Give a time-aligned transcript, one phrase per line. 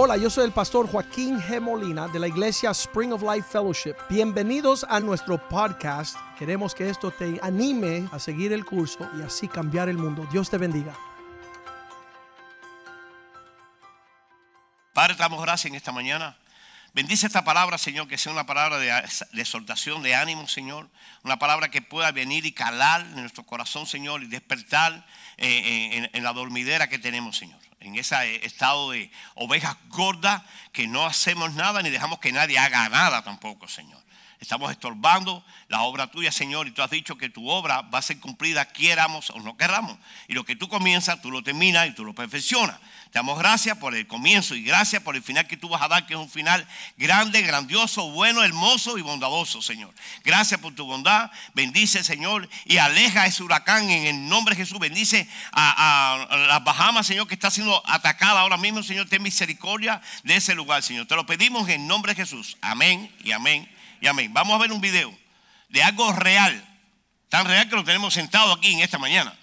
[0.00, 1.60] Hola, yo soy el pastor Joaquín G.
[1.60, 3.96] Molina de la iglesia Spring of Life Fellowship.
[4.08, 6.16] Bienvenidos a nuestro podcast.
[6.38, 10.24] Queremos que esto te anime a seguir el curso y así cambiar el mundo.
[10.30, 10.96] Dios te bendiga.
[14.92, 16.38] Padre, te damos gracias en esta mañana.
[16.94, 18.92] Bendice esta palabra, Señor, que sea una palabra de,
[19.32, 20.88] exhortación, de ánimo, Señor.
[21.24, 25.04] Una palabra que pueda venir y calar en nuestro corazón, Señor, y despertar
[25.38, 27.67] eh, en la dormidera que tenemos, Señor.
[27.80, 30.42] En ese estado de ovejas gordas
[30.72, 34.07] que no hacemos nada ni dejamos que nadie haga nada tampoco, Señor.
[34.40, 38.02] Estamos estorbando la obra tuya, Señor, y tú has dicho que tu obra va a
[38.02, 39.98] ser cumplida, quieramos o no queramos.
[40.28, 42.78] Y lo que tú comienzas, tú lo terminas y tú lo perfeccionas.
[43.10, 45.88] Te damos gracias por el comienzo y gracias por el final que tú vas a
[45.88, 46.64] dar, que es un final
[46.96, 49.92] grande, grandioso, bueno, hermoso y bondadoso, Señor.
[50.22, 51.32] Gracias por tu bondad.
[51.54, 54.78] Bendice, Señor, y aleja ese huracán en el nombre de Jesús.
[54.78, 59.08] Bendice a, las Bahamas, Señor, que está siendo atacada ahora mismo, Señor.
[59.08, 61.06] Ten misericordia de ese lugar, Señor.
[61.06, 62.56] Te lo pedimos en nombre de Jesús.
[62.60, 64.32] Amén y amén y amén.
[64.32, 65.12] Vamos a ver un video
[65.68, 66.64] de algo real,
[67.28, 69.36] tan real que lo tenemos sentado aquí en esta mañana.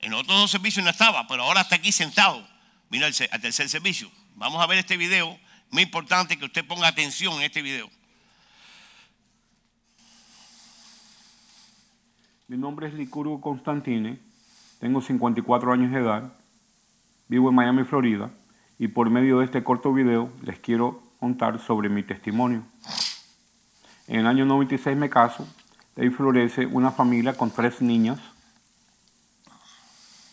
[0.00, 2.46] En otros dos servicios no estaba, pero ahora está aquí sentado.
[2.88, 4.10] Vino al, tercer servicio.
[4.34, 5.38] Vamos a ver este video.
[5.70, 7.90] Muy importante que usted ponga atención en este video.
[12.48, 14.18] Mi nombre es Licurgo Constantine,
[14.80, 16.32] tengo 54 años de edad,
[17.28, 18.28] vivo en Miami, Florida,
[18.76, 22.64] y por medio de este corto video les quiero contar sobre mi testimonio.
[24.10, 25.46] En el año 96 me caso,
[25.94, 28.18] de ahí florece una familia con tres niñas,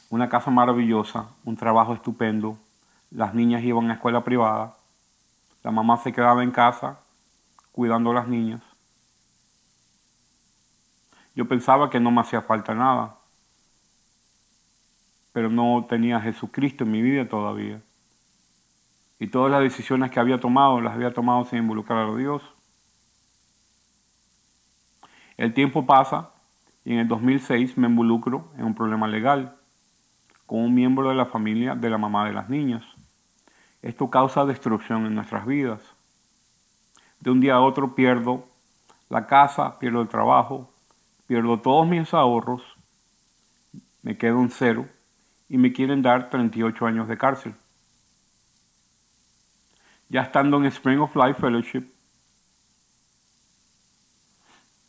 [0.09, 2.57] una casa maravillosa, un trabajo estupendo,
[3.11, 4.75] las niñas iban a escuela privada,
[5.61, 7.01] la mamá se quedaba en casa
[7.71, 8.63] cuidando a las niñas.
[11.35, 13.17] Yo pensaba que no me hacía falta nada,
[15.33, 17.79] pero no tenía a Jesucristo en mi vida todavía.
[19.19, 22.56] Y todas las decisiones que había tomado las había tomado sin involucrar a Dios.
[25.37, 26.31] El tiempo pasa
[26.83, 29.55] y en el 2006 me involucro en un problema legal
[30.47, 32.83] con un miembro de la familia de la mamá de las niñas.
[33.83, 35.81] Esto causa destrucción en nuestras vidas.
[37.19, 38.47] De un día a otro pierdo
[39.09, 40.69] la casa, pierdo el trabajo,
[41.27, 42.63] pierdo todos mis ahorros,
[44.01, 44.87] me quedo en cero
[45.49, 47.53] y me quieren dar 38 años de cárcel.
[50.09, 51.85] Ya estando en Spring of Life Fellowship,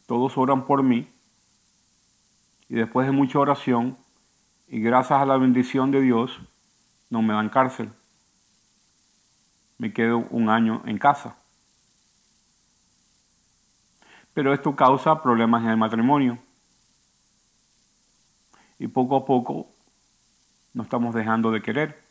[0.09, 1.07] todos oran por mí
[2.71, 3.99] y después de mucha oración
[4.67, 6.41] y gracias a la bendición de Dios
[7.11, 7.91] no me dan cárcel.
[9.77, 11.37] Me quedo un año en casa.
[14.33, 16.39] Pero esto causa problemas en el matrimonio.
[18.79, 19.67] Y poco a poco
[20.73, 22.03] nos estamos dejando de querer.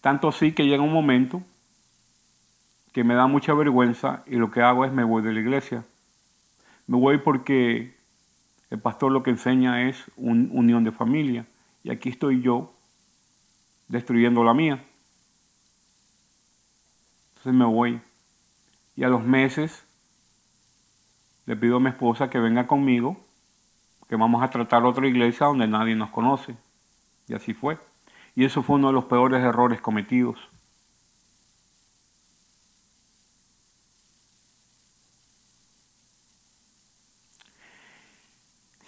[0.00, 1.42] Tanto así que llega un momento
[2.92, 5.84] que me da mucha vergüenza y lo que hago es me voy de la iglesia.
[6.86, 7.96] Me voy porque
[8.70, 11.46] el pastor lo que enseña es una unión de familia.
[11.82, 12.72] Y aquí estoy yo
[13.88, 14.84] destruyendo la mía.
[17.28, 18.00] Entonces me voy.
[18.96, 19.84] Y a los meses
[21.44, 23.16] le pido a mi esposa que venga conmigo,
[24.08, 26.56] que vamos a tratar otra iglesia donde nadie nos conoce.
[27.28, 27.78] Y así fue.
[28.34, 30.38] Y eso fue uno de los peores errores cometidos.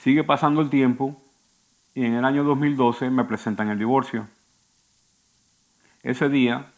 [0.08, 1.20] Sigue pasando el tiempo
[1.94, 4.26] y en el año 2012 me presentan el divorcio.
[6.02, 6.72] Ese día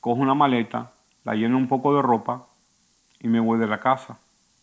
[0.00, 0.90] cojo una maleta,
[1.22, 2.48] la lleno un poco de ropa
[3.20, 4.18] y me voy de la casa.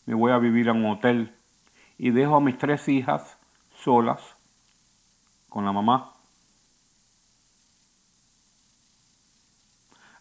[0.06, 1.34] Me voy a vivir a un hotel
[1.98, 3.38] y dejo a mis tres hijas
[3.74, 4.36] solas
[5.48, 6.12] con la mamá.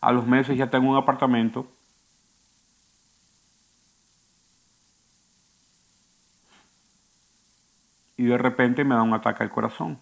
[0.01, 1.67] A los meses ya tengo un apartamento
[8.27, 9.99] de repente me da un ataque al corazón.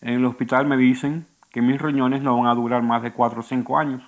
[0.00, 3.40] En el hospital me dicen que mis riñones no van a durar más de 4
[3.40, 4.02] o 5 años.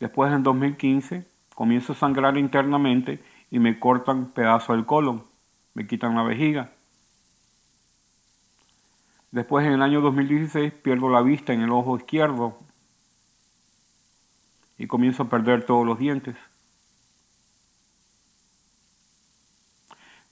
[0.00, 5.24] Después en 2015 comienzo a sangrar internamente y me cortan pedazos del colon,
[5.74, 6.72] me quitan la vejiga.
[9.30, 12.58] Después en el año 2016 pierdo la vista en el ojo izquierdo
[14.78, 16.36] y comienzo a perder todos los dientes.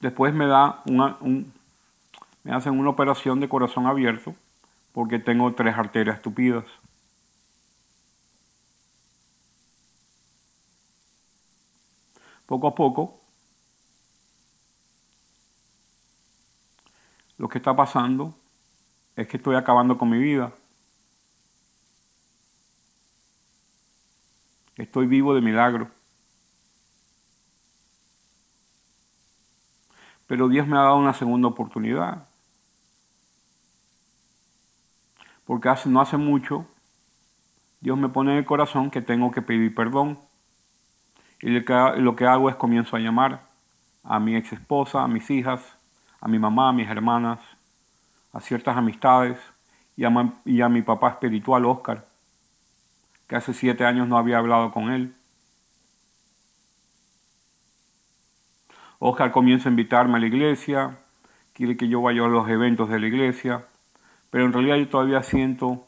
[0.05, 4.35] Después me, da me hacen una operación de corazón abierto
[4.93, 6.67] porque tengo tres arterias tupidas.
[12.45, 13.19] Poco a poco,
[17.39, 18.35] lo que está pasando
[19.17, 20.53] es que estoy acabando con mi vida.
[24.77, 25.89] Estoy vivo de milagro.
[30.27, 32.27] Pero Dios me ha dado una segunda oportunidad.
[35.45, 36.67] Porque hace, no hace mucho
[37.85, 40.19] Dios me pone en el corazón que tengo que pedir perdón.
[41.43, 43.43] Y lo que hago es comienzo a llamar
[44.03, 45.61] a mi ex esposa, a mis hijas,
[46.19, 47.41] a mi mamá, a mis hermanas,
[48.33, 49.37] a ciertas amistades
[49.99, 52.07] y a, y a mi papá espiritual, Oscar,
[53.27, 55.15] que hace siete años no había hablado con él.
[58.99, 60.99] Oscar comienza a invitarme a la iglesia,
[61.53, 63.65] quiere que yo vaya a los eventos de la iglesia,
[64.31, 65.85] pero en realidad yo todavía siento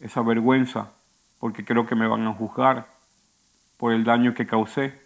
[0.00, 0.92] esa vergüenza
[1.38, 2.86] porque creo que me van a juzgar
[3.76, 4.98] por el daño que causé.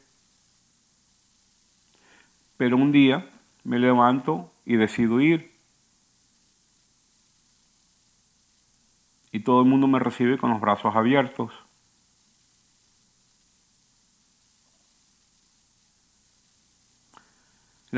[2.57, 3.29] Pero un día
[3.65, 5.53] me levanto y decido ir.
[9.31, 11.53] Y todo el mundo me recibe con los brazos abiertos.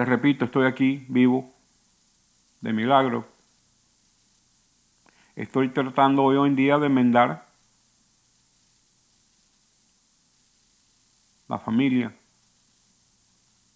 [0.00, 1.52] Les repito, estoy aquí vivo
[2.62, 3.28] de milagro.
[5.36, 7.46] Estoy tratando hoy en día de enmendar
[11.48, 12.14] la familia,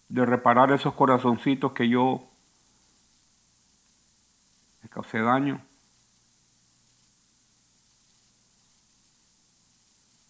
[0.09, 2.27] de reparar esos corazoncitos que yo
[4.81, 5.61] les causé daño.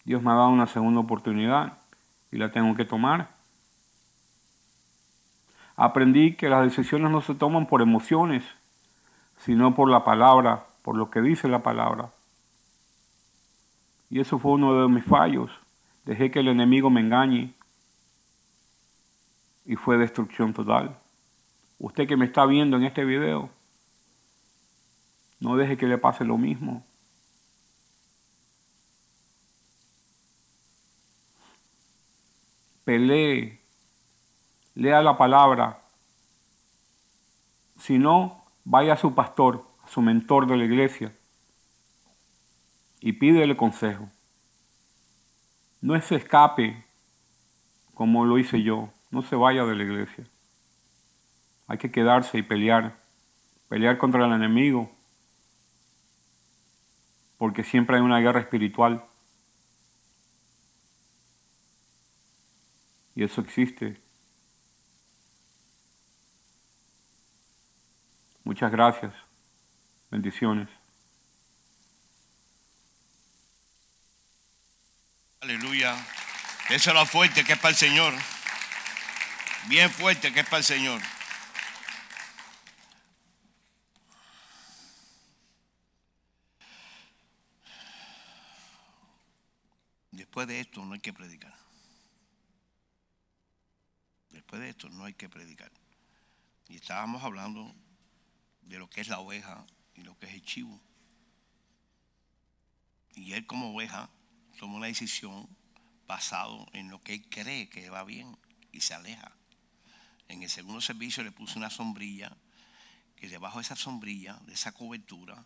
[0.03, 1.77] Dios me ha dado una segunda oportunidad
[2.33, 3.34] y la tengo que tomar.
[5.77, 8.43] Aprendí que las decisiones no se toman por emociones,
[9.37, 12.11] sino por la palabra, por lo que dice la palabra.
[14.09, 15.51] Y eso fue uno de mis fallos.
[16.05, 17.53] Dejé que el enemigo me engañe
[19.65, 20.97] y fue destrucción total.
[21.79, 23.49] Usted que me está viendo en este video,
[25.39, 26.85] no deje que le pase lo mismo.
[32.85, 33.59] Pelee,
[34.75, 35.81] lea la palabra.
[37.79, 41.11] Si no, vaya a su pastor, a su mentor de la iglesia
[42.99, 44.09] y pídele consejo.
[45.81, 46.83] No se escape
[47.93, 48.89] como lo hice yo.
[49.11, 50.25] No se vaya de la iglesia.
[51.67, 52.97] Hay que quedarse y pelear.
[53.69, 54.91] Pelear contra el enemigo.
[57.37, 59.05] Porque siempre hay una guerra espiritual.
[63.13, 64.04] Y eso existe.
[68.45, 69.11] Muchas gracias.
[70.11, 70.69] Bendiciones.
[75.41, 75.95] Aleluya.
[76.69, 78.13] Eso es lo fuerte que es para el Señor.
[79.67, 81.01] Bien fuerte que es para el Señor.
[90.11, 91.53] Después de esto no hay que predicar.
[94.29, 95.71] Después de esto no hay que predicar.
[96.67, 97.73] Y estábamos hablando
[98.65, 99.65] de lo que es la oveja
[99.95, 100.81] y lo que es el chivo.
[103.15, 104.09] Y él como oveja
[104.59, 105.47] toma una decisión
[106.07, 108.37] basado en lo que él cree que va bien
[108.71, 109.31] y se aleja.
[110.27, 112.35] En el segundo servicio le puse una sombrilla,
[113.15, 115.45] que debajo de esa sombrilla, de esa cobertura,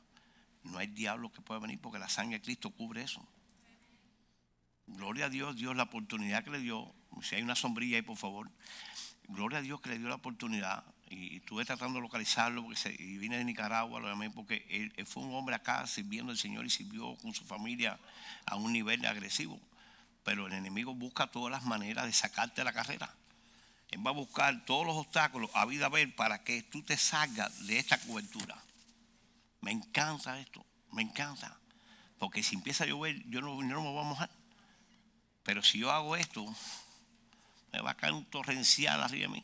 [0.64, 3.26] no hay diablo que pueda venir porque la sangre de Cristo cubre eso.
[4.88, 6.94] Gloria a Dios, Dios la oportunidad que le dio.
[7.22, 8.52] Si hay una sombrilla ahí, por favor.
[9.28, 10.84] Gloria a Dios que le dio la oportunidad.
[11.10, 15.24] Y, estuve tratando de localizarlo porque se, y vine de Nicaragua, lo porque él, fue
[15.24, 18.00] un hombre acá sirviendo al Señor y sirvió con su familia
[18.46, 19.60] a un nivel agresivo.
[20.24, 23.14] Pero el enemigo busca todas las maneras de sacarte de la carrera.
[23.90, 27.66] Él va a buscar todos los obstáculos a vida ver para que tú te salgas
[27.66, 28.56] de esta cobertura.
[29.62, 31.58] Me encanta esto, me encanta.
[32.20, 34.30] Porque si empieza a llover, yo no, no me voy a mojar.
[35.44, 36.46] Pero si yo hago esto,
[37.72, 39.44] me va a caer un torrencial arriba de mí.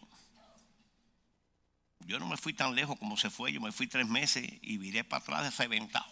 [2.02, 4.78] Yo no me fui tan lejos como se fue, yo me fui tres meses y
[4.78, 6.06] viré para atrás reventado.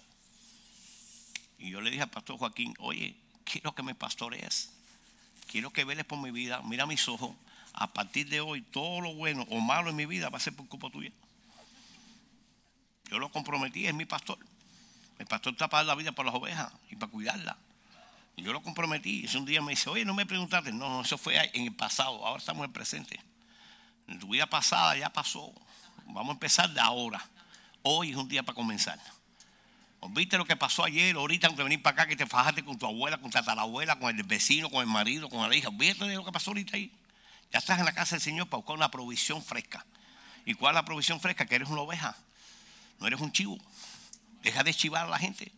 [1.60, 4.72] Y yo le dije al pastor Joaquín, oye, quiero que me pastorees,
[5.48, 7.36] quiero que veles por mi vida, mira mis ojos,
[7.74, 10.56] a partir de hoy todo lo bueno o malo en mi vida va a ser
[10.56, 11.12] por culpa tuya.
[13.10, 14.40] Yo lo comprometí, es mi pastor.
[15.20, 17.58] El pastor está para dar la vida por las ovejas y para cuidarla.
[18.36, 19.26] Y yo lo comprometí.
[19.32, 20.72] Y un día me dice, oye, no me preguntaste.
[20.72, 22.26] No, no, eso fue en el pasado.
[22.26, 23.20] Ahora estamos en el presente.
[24.08, 25.54] En tu vida pasada ya pasó.
[26.06, 27.24] Vamos a empezar de ahora.
[27.82, 29.00] Hoy es un día para comenzar.
[30.10, 31.16] ¿Viste lo que pasó ayer?
[31.16, 34.16] Ahorita de venir para acá que te fajaste con tu abuela, con tu tatarabuela, con
[34.16, 35.70] el vecino, con el marido, con la hija.
[35.72, 36.92] ¿Viste lo que pasó ahorita ahí?
[37.52, 39.86] Ya estás en la casa del Señor para buscar una provisión fresca.
[40.46, 41.46] ¿Y cuál es la provisión fresca?
[41.46, 42.18] Que eres una oveja.
[43.00, 43.58] No eres un chivo.
[44.42, 45.52] Deja de chivar a la gente.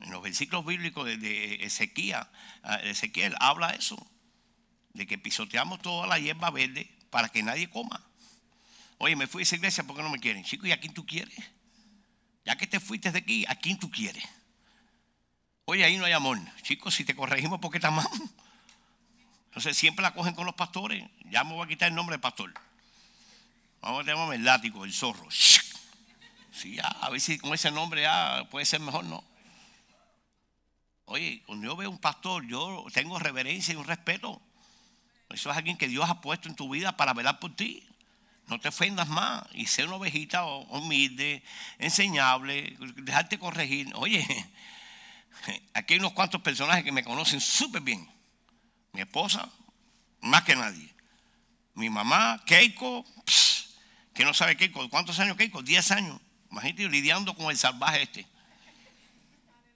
[0.00, 2.26] En los versículos bíblicos de, Ezequiel,
[2.62, 4.04] ah, Ezequiel habla eso,
[4.92, 8.02] de que pisoteamos toda la hierba verde para que nadie coma.
[8.98, 10.42] Oye, me fui a esa iglesia porque no me quieren.
[10.42, 11.38] Chico, ¿y a quién tú quieres?
[12.44, 14.24] Ya que te fuiste de aquí, ¿a quién tú quieres?
[15.64, 16.40] Oye, ahí no hay amor.
[16.62, 18.10] Chicos, si te corregimos, ¿por qué amamos?
[19.46, 21.08] Entonces siempre la cogen con los pastores.
[21.30, 22.52] Ya me voy a quitar el nombre de pastor.
[23.80, 25.30] Vamos a tener el látigo, el zorro.
[25.30, 29.22] Sí, ya, a ver si con ese nombre ya puede ser mejor, ¿no?
[31.04, 34.42] Oye, cuando yo veo un pastor, yo tengo reverencia y un respeto.
[35.30, 37.86] Eso es alguien que Dios ha puesto en tu vida para velar por ti.
[38.46, 41.42] No te ofendas más y sé una ovejita humilde,
[41.78, 43.90] enseñable, dejarte corregir.
[43.94, 44.26] Oye,
[45.74, 48.08] aquí hay unos cuantos personajes que me conocen súper bien.
[48.92, 49.48] Mi esposa,
[50.20, 50.94] más que nadie.
[51.74, 53.04] Mi mamá, Keiko,
[54.14, 54.88] que no sabe Keiko.
[54.90, 55.62] ¿Cuántos años Keiko?
[55.62, 56.20] Diez años.
[56.50, 58.26] Imagínate lidiando con el salvaje este.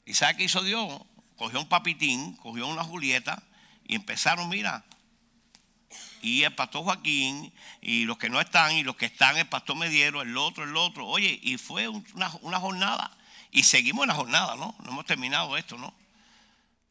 [0.04, 1.02] ¿Y sabe qué hizo Dios?
[1.36, 3.42] Cogió un papitín, cogió una Julieta
[3.84, 4.84] y empezaron, mira,
[6.22, 9.76] y el pastor Joaquín, y los que no están, y los que están, el pastor
[9.76, 11.06] Mediero, el otro, el otro.
[11.06, 13.10] Oye, y fue una, jornada.
[13.50, 14.74] Y seguimos en la jornada, ¿no?
[14.84, 15.94] No hemos terminado esto, ¿no?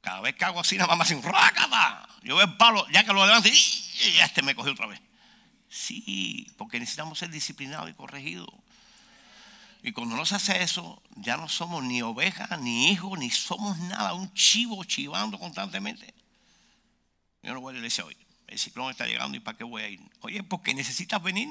[0.01, 2.07] Cada vez que hago así, nada más hace un rácata.
[2.23, 5.01] Yo veo el palo, ya que lo levanto, y este me cogió otra vez.
[5.69, 8.49] Sí, porque necesitamos ser disciplinados y corregidos.
[9.83, 13.77] Y cuando no se hace eso, ya no somos ni ovejas, ni hijos, ni somos
[13.79, 16.13] nada, un chivo chivando constantemente.
[17.43, 18.17] Yo no voy a la iglesia hoy
[18.47, 19.99] el ciclón está llegando y para qué voy a ir.
[20.21, 21.49] Oye, porque necesitas venir.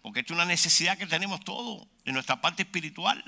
[0.00, 3.22] Porque es una necesidad que tenemos todos en nuestra parte espiritual.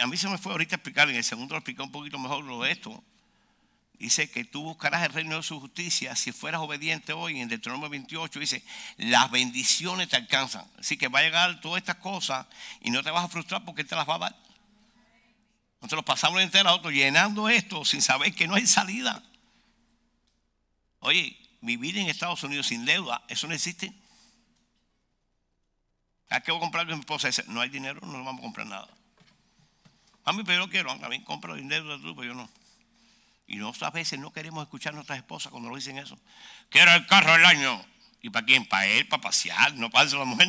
[0.00, 2.18] A, mí, se me fue ahorita a explicar, en el segundo lo expliqué un poquito
[2.18, 3.02] mejor lo de esto.
[3.98, 7.40] Dice que tú buscarás el reino de su justicia si fueras obediente hoy.
[7.40, 8.64] En Deuteronomio 28 dice,
[8.96, 10.66] las bendiciones te alcanzan.
[10.78, 12.46] Así que va a llegar todas estas cosas
[12.80, 14.36] y no te vas a frustrar porque te las va a dar.
[15.80, 19.22] Nosotros pasamos entera otro llenando esto sin saber que no hay salida.
[21.02, 23.92] Oye, vivir en Estados Unidos sin deuda, eso no existe.
[26.30, 27.28] ¿A qué voy a comprar mi esposa?
[27.48, 28.88] no hay dinero, no vamos a comprar nada.
[30.24, 32.48] A mí, pero yo quiero, a mí compro dinero tú, pero yo no.
[33.48, 36.16] Y nosotras a veces no queremos escuchar a nuestras esposas cuando nos dicen eso.
[36.70, 37.84] Quiero el carro del año.
[38.22, 38.64] ¿Y para quién?
[38.64, 40.48] Para él, para pasear, no para la mujer.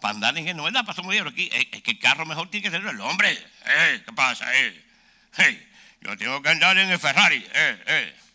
[0.00, 0.56] Para andar en él.
[0.56, 1.48] No es nada, pastor aquí.
[1.52, 3.30] Es, que el carro mejor tiene que ser el hombre.
[3.66, 4.46] Eh, ¿Qué pasa?
[4.52, 4.84] Eh,
[6.00, 7.46] yo tengo que andar en el Ferrari.
[7.54, 8.25] Eh, eh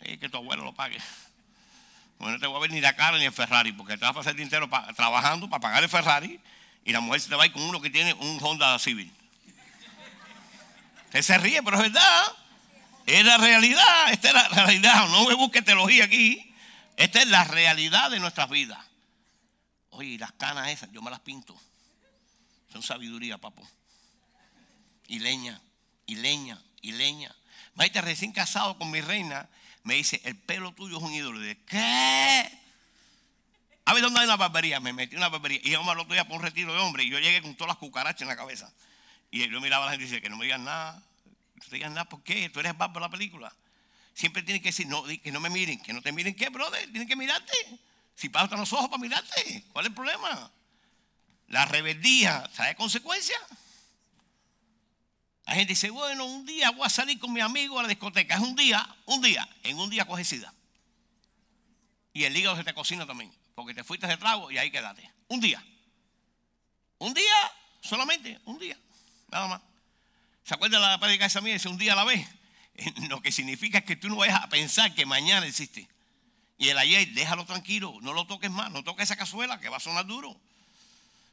[0.00, 0.98] que tu abuelo lo pague.
[2.18, 4.10] Bueno, no te voy a ver ni la cara ni el Ferrari, porque te vas
[4.10, 6.40] a pasar el dinero trabajando para pagar el Ferrari
[6.84, 9.12] y la mujer se te va a ir con uno que tiene un Honda Civil.
[11.06, 12.36] Usted se ríe, pero es verdad.
[13.06, 14.12] Es la realidad.
[14.12, 15.08] Esta es la realidad.
[15.08, 16.54] No me busque teología aquí.
[16.96, 18.78] Esta es la realidad de nuestras vidas.
[19.90, 21.58] Oye, las canas esas, yo me las pinto.
[22.72, 23.66] Son sabiduría, papo.
[25.08, 25.60] Y leña,
[26.06, 27.34] y leña, y leña.
[27.74, 29.48] Maite recién casado con mi reina
[29.82, 31.38] me dice, el pelo tuyo es un ídolo.
[31.40, 32.60] de ¿qué?
[33.84, 34.78] A ver, ¿dónde hay una barbería?
[34.80, 35.60] Me metí una barbería.
[35.62, 37.04] Y yo me lo doy por un retiro de hombre.
[37.04, 38.72] Y yo llegué con todas las cucarachas en la cabeza.
[39.30, 41.02] Y yo miraba a la gente y dice, que no me digan nada.
[41.54, 42.48] No te digan nada, ¿por qué?
[42.50, 43.52] Tú eres barba de la película.
[44.14, 45.80] Siempre tienen que decir, no, que no me miren.
[45.80, 46.82] Que no te miren, ¿qué, brother?
[46.90, 47.52] Tienen que mirarte.
[48.14, 49.64] Si pasan los ojos para mirarte.
[49.72, 50.50] ¿Cuál es el problema?
[51.48, 53.40] La rebeldía, ¿sabe consecuencias?
[55.50, 58.36] La gente dice, bueno, un día voy a salir con mi amigo a la discoteca.
[58.36, 60.54] Es un día, un día, en un día coge sida.
[62.12, 65.10] Y el hígado se te cocina también, porque te fuiste de trago y ahí quédate.
[65.26, 65.60] Un día.
[66.98, 68.78] Un día, solamente, un día.
[69.32, 69.60] Nada más.
[70.44, 71.54] ¿Se acuerda la prédica esa mía?
[71.54, 72.24] Dice un día a la vez.
[73.08, 75.88] Lo que significa es que tú no vayas a pensar que mañana existe.
[76.58, 79.78] Y el ayer, déjalo tranquilo, no lo toques más, no toques esa cazuela que va
[79.78, 80.40] a sonar duro.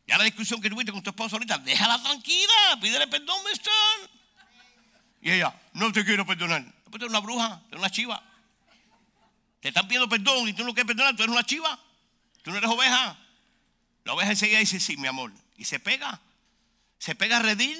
[0.08, 3.74] Ya la discusión que tuviste con tu esposo ahorita, déjala tranquila, pídele perdón, mister.
[5.22, 6.64] Y ella, no te quiero perdonar.
[6.86, 8.24] Pues tú eres una bruja, tú eres una chiva.
[9.60, 11.78] Te están pidiendo perdón y tú no quieres perdonar, tú eres una chiva.
[12.42, 13.18] Tú no eres oveja.
[14.06, 15.34] La oveja enseguida dice, sí, mi amor.
[15.58, 16.22] Y se pega.
[16.98, 17.78] Se pega a redir.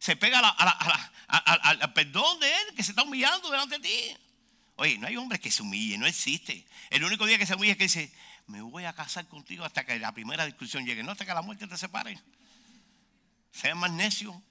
[0.00, 4.16] Se pega al perdón de él que se está humillando delante de ti.
[4.76, 6.66] Oye, no hay hombre que se humille, no existe.
[6.90, 8.12] El único día que se humilla es que dice,
[8.48, 11.42] me voy a casar contigo hasta que la primera discusión llegue, no hasta que la
[11.42, 12.18] muerte te separe.
[13.52, 14.42] Sea más necio.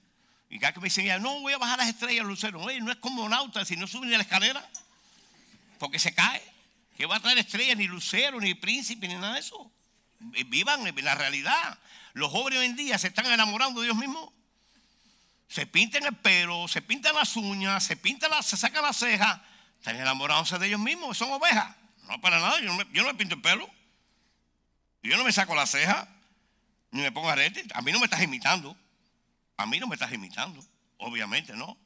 [0.48, 2.60] Y cada que me dicen, no voy a bajar las estrellas, Lucero.
[2.60, 4.66] Oye, no es como nauta si no sube ni la escalera,
[5.78, 6.42] porque se cae.
[6.96, 9.70] ¿Qué va a traer estrellas, ni lucero, ni príncipe, ni nada de eso?
[10.18, 11.78] Vivan en la realidad.
[12.14, 14.32] Los jóvenes hoy en día se están enamorando de Dios mismo.
[15.48, 19.40] Se pintan el pelo, se pintan las uñas, se pintan las, se sacan las cejas.
[19.78, 21.76] Están enamorándose de ellos mismos, son ovejas.
[22.08, 23.77] No para nada, yo no me, yo no me pinto el pelo.
[25.02, 26.08] Yo no me saco la ceja.
[26.90, 27.64] Ni me pongo arete.
[27.74, 28.76] A mí no me estás imitando.
[29.56, 30.64] A mí no me estás imitando.
[30.98, 31.76] Obviamente, ¿no?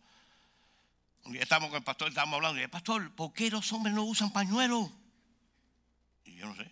[1.24, 2.60] Un día estábamos con el pastor, estábamos hablando.
[2.60, 4.90] Y el pastor, ¿por qué los hombres no usan pañuelos?
[6.24, 6.70] Y yo no sé.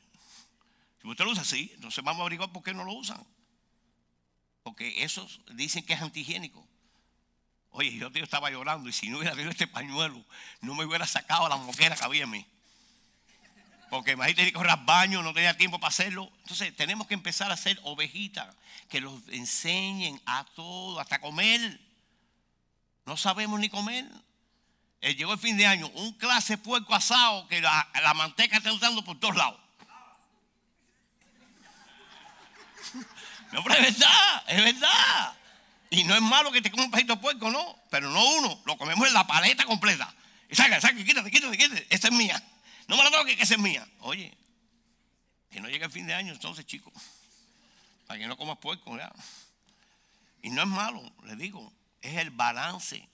[1.00, 3.24] Si usted lo usa así, entonces vamos a averiguar por qué no lo usan.
[4.62, 6.66] Porque esos dicen que es antihigiénico.
[7.70, 10.24] Oye, yo tío estaba llorando y si no hubiera tenido este pañuelo,
[10.60, 12.46] no me hubiera sacado la moquera que había en mí.
[13.90, 16.30] Porque imagínate correr baño, no tenía tiempo para hacerlo.
[16.42, 18.54] Entonces tenemos que empezar a hacer ovejitas
[18.88, 21.80] que los enseñen a todo, hasta comer.
[23.04, 24.06] No sabemos ni comer.
[25.00, 29.04] Eh, llegó el fin de año, un clase puerco asado que la, manteca está usando
[29.04, 29.60] por todos lados.
[33.52, 35.34] No, pero es verdad, es verdad.
[35.90, 37.76] Y no es malo que te comas un pedito de puerco, no.
[37.90, 40.14] Pero no uno, lo comemos en la paleta completa.
[40.48, 41.84] Y saca, saca, quítate, quítate, quítate.
[41.90, 42.40] Esta es mía.
[42.90, 43.86] No me la toques, que esa es mía.
[44.00, 44.36] Oye,
[45.48, 46.92] que no llegue el fin de año entonces, chicos.
[48.08, 49.12] Para que no comas puerco, ¿ya?
[50.42, 53.08] Y no es malo, le digo, es el balance.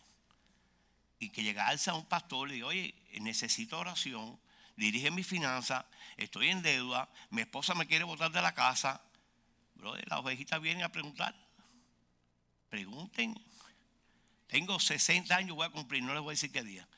[1.18, 4.40] Y que llegarse a un pastor y diga, oye, necesito oración,
[4.76, 5.85] dirige mi finanzas,
[6.16, 9.02] estoy en deuda, mi esposa me quiere botar de la casa.
[9.75, 11.35] Brother, las ovejitas vienen a preguntar.
[12.71, 13.38] Pregunten.
[14.47, 16.88] Tengo 60 años, voy a cumplir, no les voy a decir qué día.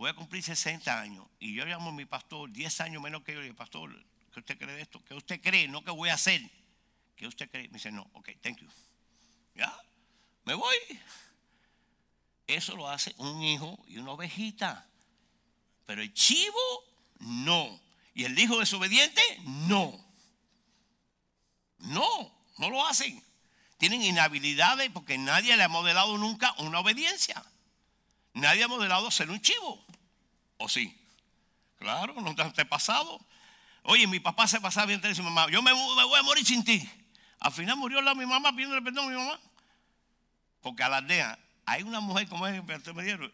[0.00, 1.26] Voy a cumplir 60 años.
[1.38, 3.94] Y yo llamo a mi pastor, 10 años menos que yo, y digo, pastor,
[4.32, 5.04] ¿qué usted cree de esto?
[5.04, 5.68] ¿Qué usted cree?
[5.68, 6.40] No que voy a hacer.
[7.16, 7.68] ¿Qué usted cree?
[7.68, 8.68] Me dice, no, ok, thank you.
[9.54, 9.78] Ya,
[10.44, 10.74] me voy.
[12.46, 14.88] Eso lo hace un hijo y una ovejita.
[15.84, 16.58] Pero el chivo,
[17.18, 17.78] no.
[18.14, 20.02] Y el hijo desobediente, no.
[21.76, 23.22] No, no lo hacen.
[23.76, 27.44] Tienen inhabilidades porque nadie le ha modelado nunca una obediencia.
[28.32, 29.89] Nadie ha modelado ser un chivo.
[30.60, 30.94] ¿O sí?
[31.78, 33.18] Claro, no te ha pasado.
[33.82, 36.88] Oye, mi papá se pasaba bien y mamá, yo me, voy a morir sin ti.
[37.38, 39.40] Al final murió la mi mamá pidiéndole perdón a mi mamá.
[40.60, 42.62] Porque a la aldea hay una mujer como es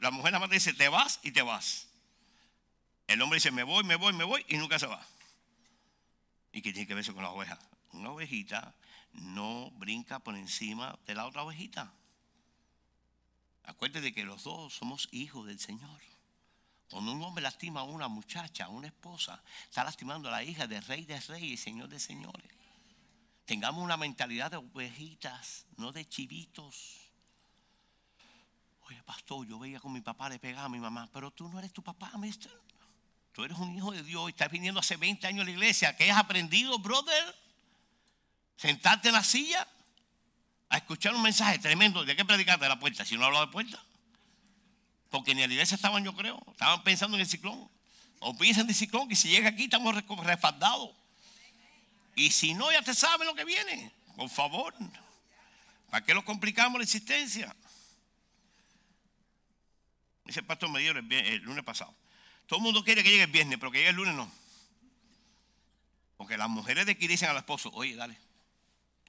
[0.01, 1.89] la mujer nada más dice te vas y te vas.
[3.09, 5.05] El hombre dice me voy, me voy, me voy y nunca se va.
[6.53, 7.59] ¿Y qué tiene que ver eso con la oveja?
[7.93, 8.73] Una ovejita
[9.15, 11.93] no brinca por encima de la otra ovejita.
[13.65, 16.01] Acuérdate de que los dos somos hijos del Señor.
[16.91, 20.67] Cuando un hombre lastima a una muchacha, a una esposa, está lastimando a la hija
[20.67, 22.51] del rey de reyes y señor de señores.
[23.45, 26.97] Tengamos una mentalidad de ovejitas, no de chivitos.
[28.89, 31.59] Oye, pastor, yo veía con mi papá le pegaba a mi mamá, pero tú no
[31.59, 32.53] eres tu papá, mister.
[33.33, 35.97] Tú eres un hijo de Dios y estás viniendo hace 20 años a la iglesia.
[35.97, 37.37] ¿Qué has aprendido, brother?
[38.57, 39.69] Sentarte en la silla
[40.69, 42.05] a escuchar un mensaje tremendo.
[42.05, 43.05] ¿De qué predicaste de la puerta?
[43.05, 43.85] Si no hablaba de puerta.
[45.11, 46.43] Porque ni en la iglesia estaban, yo creo.
[46.51, 47.69] Estaban pensando en el ciclón.
[48.21, 50.91] O piensan de ciclón que si llega aquí estamos respaldados.
[52.15, 53.93] Y si no, ya te saben lo que viene.
[54.17, 54.75] Por favor.
[55.91, 57.55] ¿Para qué lo complicamos la existencia?
[60.25, 61.95] Dice el pastor Medero el, el lunes pasado.
[62.47, 64.31] Todo el mundo quiere que llegue el viernes, pero que llegue el lunes no.
[66.17, 68.19] Porque las mujeres de aquí dicen al esposo, oye, dale.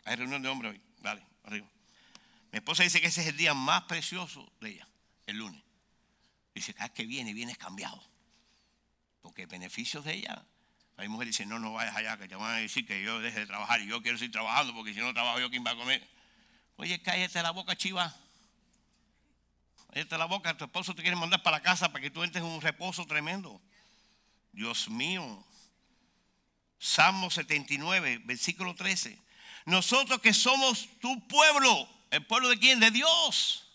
[0.03, 0.81] Hay reunión de hombres hoy.
[1.01, 1.67] Dale, arriba.
[2.51, 4.87] Mi esposa dice que ese es el día más precioso de ella,
[5.25, 5.61] el lunes.
[6.57, 8.03] Dice, cada vez que viene, vienes cambiado.
[9.21, 10.43] Porque beneficios de ella.
[10.97, 13.19] Hay mujeres que dicen, no, no vayas allá, que te van a decir que yo
[13.19, 15.71] deje de trabajar y yo quiero seguir trabajando porque si no trabajo yo, ¿quién va
[15.71, 16.09] a comer?
[16.77, 18.11] Oye, cállate la boca, chiva.
[19.93, 22.43] Cállate la boca, tu esposo te quiere mandar para la casa para que tú entres
[22.43, 23.61] en un reposo tremendo.
[24.51, 25.45] Dios mío.
[26.79, 29.21] Salmo 79, versículo 13.
[29.65, 32.79] Nosotros que somos tu pueblo, ¿el pueblo de quién?
[32.79, 33.67] De Dios.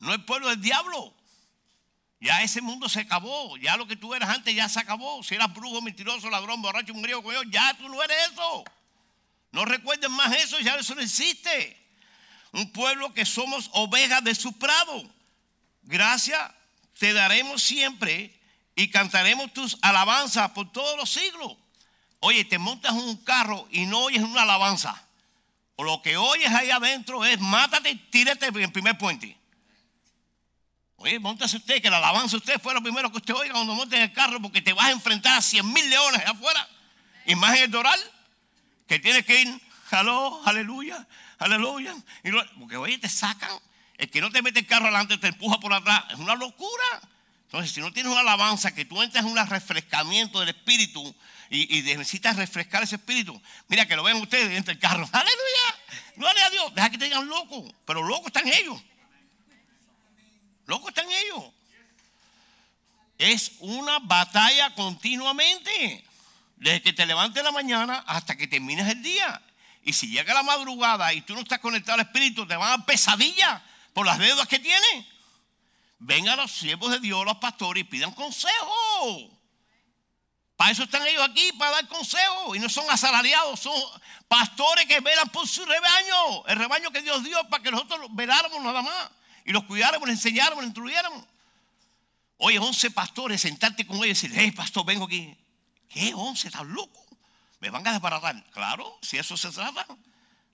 [0.00, 1.14] No el pueblo del diablo.
[2.22, 3.56] Ya ese mundo se acabó.
[3.56, 5.24] Ya lo que tú eras antes ya se acabó.
[5.24, 8.64] Si eras brujo, mentiroso, ladrón, borracho, un griego, ya tú no eres eso.
[9.50, 11.84] No recuerden más eso, ya eso no existe.
[12.52, 15.02] Un pueblo que somos ovejas de su prado.
[15.82, 16.40] Gracias
[16.96, 18.32] te daremos siempre
[18.76, 21.56] y cantaremos tus alabanzas por todos los siglos.
[22.20, 25.08] Oye, te montas en un carro y no oyes una alabanza.
[25.74, 29.41] O lo que oyes ahí adentro es mátate, tírate en primer puente.
[31.02, 33.96] Oye, montase usted, que la alabanza usted fue lo primero que usted oiga cuando monte
[33.96, 36.68] en el carro, porque te vas a enfrentar a cien mil leones allá afuera.
[37.26, 37.98] Y más en el doral,
[38.86, 39.60] que tienes que ir,
[39.90, 41.04] aló, aleluya,
[41.40, 41.92] aleluya.
[42.56, 43.50] porque oye, te sacan.
[43.98, 46.04] El que no te mete el carro adelante te empuja por atrás.
[46.10, 46.84] Es una locura.
[47.46, 51.14] Entonces, si no tienes una alabanza, que tú entras en un refrescamiento del espíritu
[51.50, 55.08] y, necesitas refrescar ese espíritu, mira que lo ven ustedes dentro del carro.
[55.12, 56.74] Aleluya, gloria a Dios.
[56.76, 58.80] Deja que te digan loco, pero locos están ellos.
[60.66, 61.44] Locos están ellos.
[63.18, 66.04] Es una batalla continuamente.
[66.56, 69.42] Desde que te levantes la mañana hasta que termines el día.
[69.82, 72.76] Y si llega la madrugada y tú no estás conectado al Espíritu, te van a
[72.76, 75.06] dar pesadilla por las deudas que tienes.
[75.98, 79.30] Vengan los siervos de Dios, los pastores, y pidan consejo.
[80.56, 82.54] Para eso están ellos aquí, para dar consejo.
[82.54, 83.74] Y no son asalariados, son
[84.28, 86.46] pastores que velan por su rebaño.
[86.46, 89.10] El rebaño que Dios dio para que nosotros veláramos nada más.
[89.44, 91.24] Y los cuidáramos, les enseñáramos, les instruyéramos.
[92.38, 95.36] Oye, 11 pastores, sentarte con ellos y decir, hey, pastor, vengo aquí.
[95.88, 96.12] ¿Qué?
[96.14, 97.04] 11, estás loco.
[97.60, 98.42] Me van a desbaratar.
[98.50, 99.86] Claro, si eso se trata,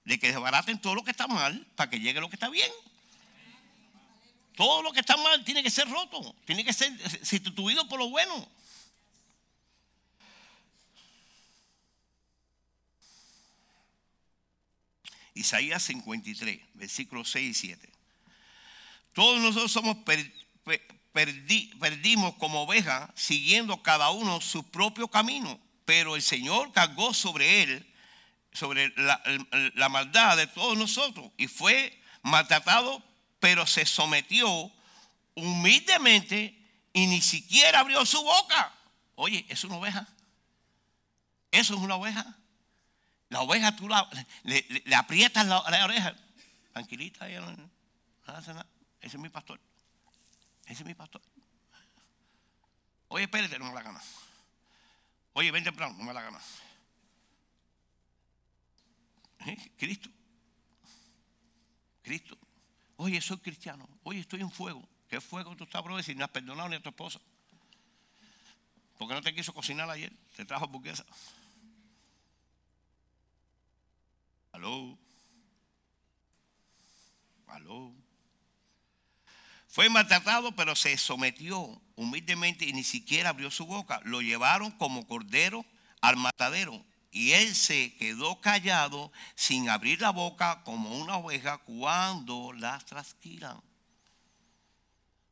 [0.04, 2.70] de que desbaraten todo lo que está mal para que llegue lo que está bien.
[4.56, 6.92] Todo lo que está mal tiene que ser roto, tiene que ser
[7.24, 8.48] sustituido por lo bueno.
[15.34, 17.97] Isaías 53, versículos 6 y 7.
[19.18, 19.96] Todos nosotros somos
[21.12, 27.94] perdimos como ovejas, siguiendo cada uno su propio camino, pero el Señor cargó sobre él,
[28.52, 33.02] sobre la, maldad de todos nosotros, y fue maltratado,
[33.40, 34.70] pero se sometió
[35.34, 36.56] humildemente
[36.92, 38.72] y ni siquiera abrió su boca.
[39.16, 40.06] Oye, es una oveja.
[41.50, 42.36] Eso es una oveja.
[43.30, 44.08] La oveja tú la,
[44.44, 46.14] le, le, aprietas la, oreja.
[46.72, 47.68] Tranquilita, ella no,
[48.26, 48.77] hace nada.
[49.00, 49.60] Ese es mi pastor.
[50.66, 51.22] Ese es mi pastor.
[53.08, 54.02] Oye, espérate, no me la gana.
[55.32, 56.40] Oye, ven temprano, no me la gana.
[59.46, 59.72] ¿Eh?
[59.76, 60.10] Cristo.
[62.02, 62.36] Cristo.
[62.96, 63.88] Oye, soy cristiano.
[64.02, 64.86] Oye, estoy en fuego.
[65.08, 66.02] ¿Qué fuego tú estás, bro?
[66.02, 67.20] Si no has perdonado ni a tu esposa.
[68.98, 70.12] Porque no te quiso cocinar ayer.
[70.36, 71.06] Te trajo burguesa.
[74.52, 74.98] Aló.
[77.46, 77.94] Aló.
[79.78, 84.00] Fue maltratado, pero se sometió humildemente y ni siquiera abrió su boca.
[84.02, 85.64] Lo llevaron como cordero
[86.00, 86.84] al matadero.
[87.12, 93.62] Y él se quedó callado sin abrir la boca como una oveja cuando las trasquilan.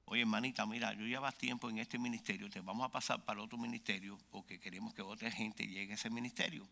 [0.05, 3.59] Oye, hermanita, mira, yo llevas tiempo en este ministerio, te vamos a pasar para otro
[3.59, 6.69] ministerio porque queremos que otra gente llegue a ese ministerio.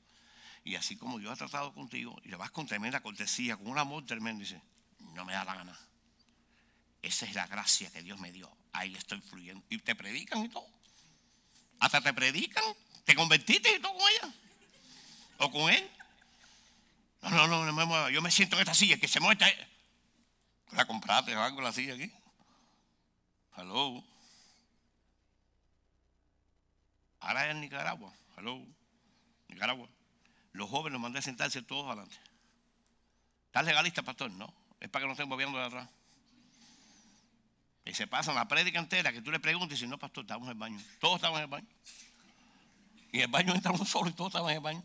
[0.63, 3.79] Y así como yo he tratado contigo, y le vas con tremenda cortesía, con un
[3.79, 4.63] amor tremendo, dice,
[5.13, 5.77] no me da la gana.
[7.05, 8.51] Esa es la gracia que Dios me dio.
[8.73, 9.63] Ahí estoy fluyendo.
[9.69, 10.67] Y te predican y todo.
[11.79, 12.65] Hasta te predican.
[13.05, 14.35] Te convertiste y todo con ella.
[15.37, 15.91] O con él.
[17.21, 18.11] No, no, no, no me mueva.
[18.11, 19.69] Yo me siento en esta silla, que se mueve.
[20.73, 22.11] La compraste, con la silla aquí.
[23.59, 24.03] Hello.
[27.21, 28.15] Ahora en Nicaragua.
[28.39, 28.65] Hello.
[29.49, 29.89] Nicaragua.
[30.53, 32.17] Los jóvenes los mandé a sentarse todos adelante.
[33.49, 34.31] ¿Estás legalista, pastor?
[34.31, 34.53] No.
[34.81, 35.91] Es para que no estén moviendo de atrás.
[37.85, 40.47] Y se pasan la prédica entera que tú le preguntes y si no, pastor, estamos
[40.47, 40.81] en el baño.
[41.01, 41.67] Todos estamos en el baño.
[43.13, 44.83] Y en el baño entramos solos y todos estamos en el baño.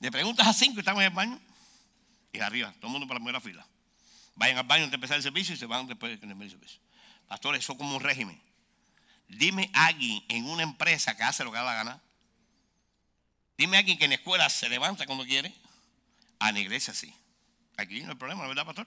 [0.00, 1.40] Le preguntas a cinco y estamos en el baño.
[2.32, 3.66] Y arriba, todo el mundo para la primera fila.
[4.36, 6.80] Vayan al baño antes de empezar el servicio y se van después de el servicio.
[7.28, 8.40] Pastor, eso es como un régimen.
[9.28, 12.02] Dime a alguien en una empresa que hace lo que da la gana.
[13.56, 15.52] Dime a alguien que en la escuela se levanta cuando quiere.
[16.38, 17.14] A la iglesia sí.
[17.76, 18.86] Aquí no hay problema, ¿verdad, pastor?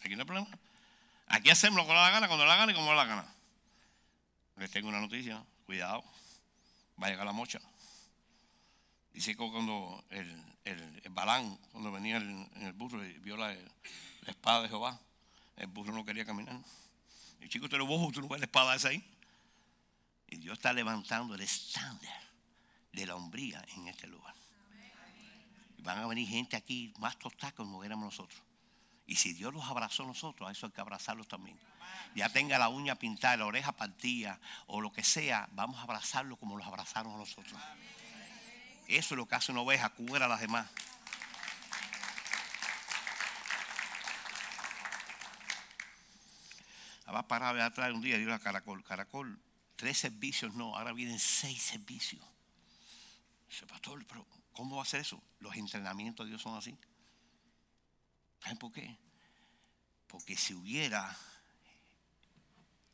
[0.00, 0.48] Aquí no hay problema.
[1.30, 3.24] Aquí hacemos lo que da la gana, cuando la gana y como la gana.
[4.56, 6.02] Les tengo una noticia, cuidado,
[7.00, 7.60] va a llegar la mocha.
[9.12, 13.56] Dice que cuando el, el, Balán, cuando venía en el burro y vio la,
[14.26, 14.98] espada de Jehová,
[15.56, 16.58] el burro no quería caminar.
[17.40, 19.04] Y chico, tú eres bojo, tú no ves la espada esa ahí.
[20.26, 22.22] Y Dios está levantando el estándar
[22.92, 24.34] de la hombría en este lugar.
[25.78, 28.49] Y van a venir gente aquí más tostada como éramos nosotros.
[29.10, 31.58] Y si Dios los abrazó a nosotros, a eso hay que abrazarlos también.
[32.14, 36.38] Ya tenga la uña pintada, la oreja partida o lo que sea, vamos a abrazarlos
[36.38, 37.60] como los abrazaron a nosotros.
[38.86, 40.68] Eso es lo que hace una oveja, cubrir a las demás.
[47.12, 49.40] Va a parar atrás un día y a Caracol, Caracol,
[49.74, 52.24] tres servicios no, ahora vienen seis servicios.
[53.48, 55.20] Dice, pastor, pero ¿cómo va a ser eso?
[55.40, 56.78] Los entrenamientos de Dios son así.
[58.40, 58.98] ¿Saben por qué?
[60.06, 61.16] Porque si hubiera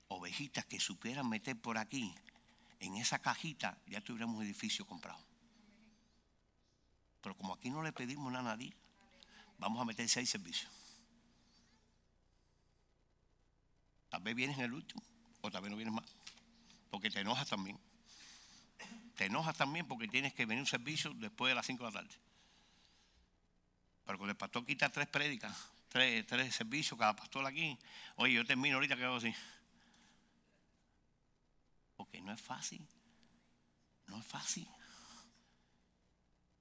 [0.09, 2.15] ovejitas que supieran meter por aquí,
[2.81, 5.19] en esa cajita, ya tuviéramos un edificio comprado.
[7.23, 8.77] Pero como aquí no le pedimos nada a nadie,
[9.59, 10.71] vamos a meter seis servicios.
[14.09, 15.03] Tal vez vienes en el último,
[15.41, 16.05] o tal vez no vienes más.
[16.91, 17.79] Porque te enojas también.
[19.17, 22.01] Te enojas también porque tienes que venir un servicio después de las 5 de la
[22.01, 22.15] tarde.
[24.07, 25.53] Pero cuando el pastor quita tres prédicas,
[25.89, 27.77] tres, tres servicios, cada pastor aquí,
[28.15, 29.35] oye, yo termino ahorita que hago así.
[31.97, 32.87] Porque no es fácil.
[34.07, 34.69] No es fácil.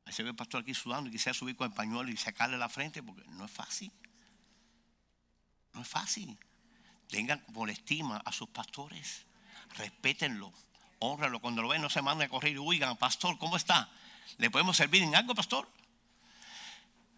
[0.05, 2.57] Ahí se ve el pastor aquí sudando y quisiera subir con el pañuelo y sacarle
[2.57, 3.91] la frente porque no es fácil.
[5.73, 6.37] No es fácil.
[7.07, 9.25] Tengan por estima a sus pastores.
[9.77, 10.51] Respétenlo.
[10.99, 11.39] Honralo.
[11.39, 13.87] Cuando lo ven, no se manden a correr y oigan, pastor, ¿cómo está?
[14.37, 15.69] ¿Le podemos servir en algo, pastor?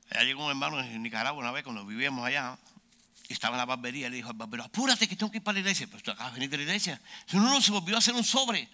[0.10, 2.58] Allá llegó un hermano en Nicaragua una vez cuando vivíamos allá.
[3.30, 5.56] Y estaba en la barbería le dijo al barbero, apúrate que tengo que ir para
[5.56, 5.88] la iglesia.
[5.88, 7.02] Pero tú acabas de venir de la iglesia.
[7.26, 8.70] Si no, no, se volvió a hacer un sobre.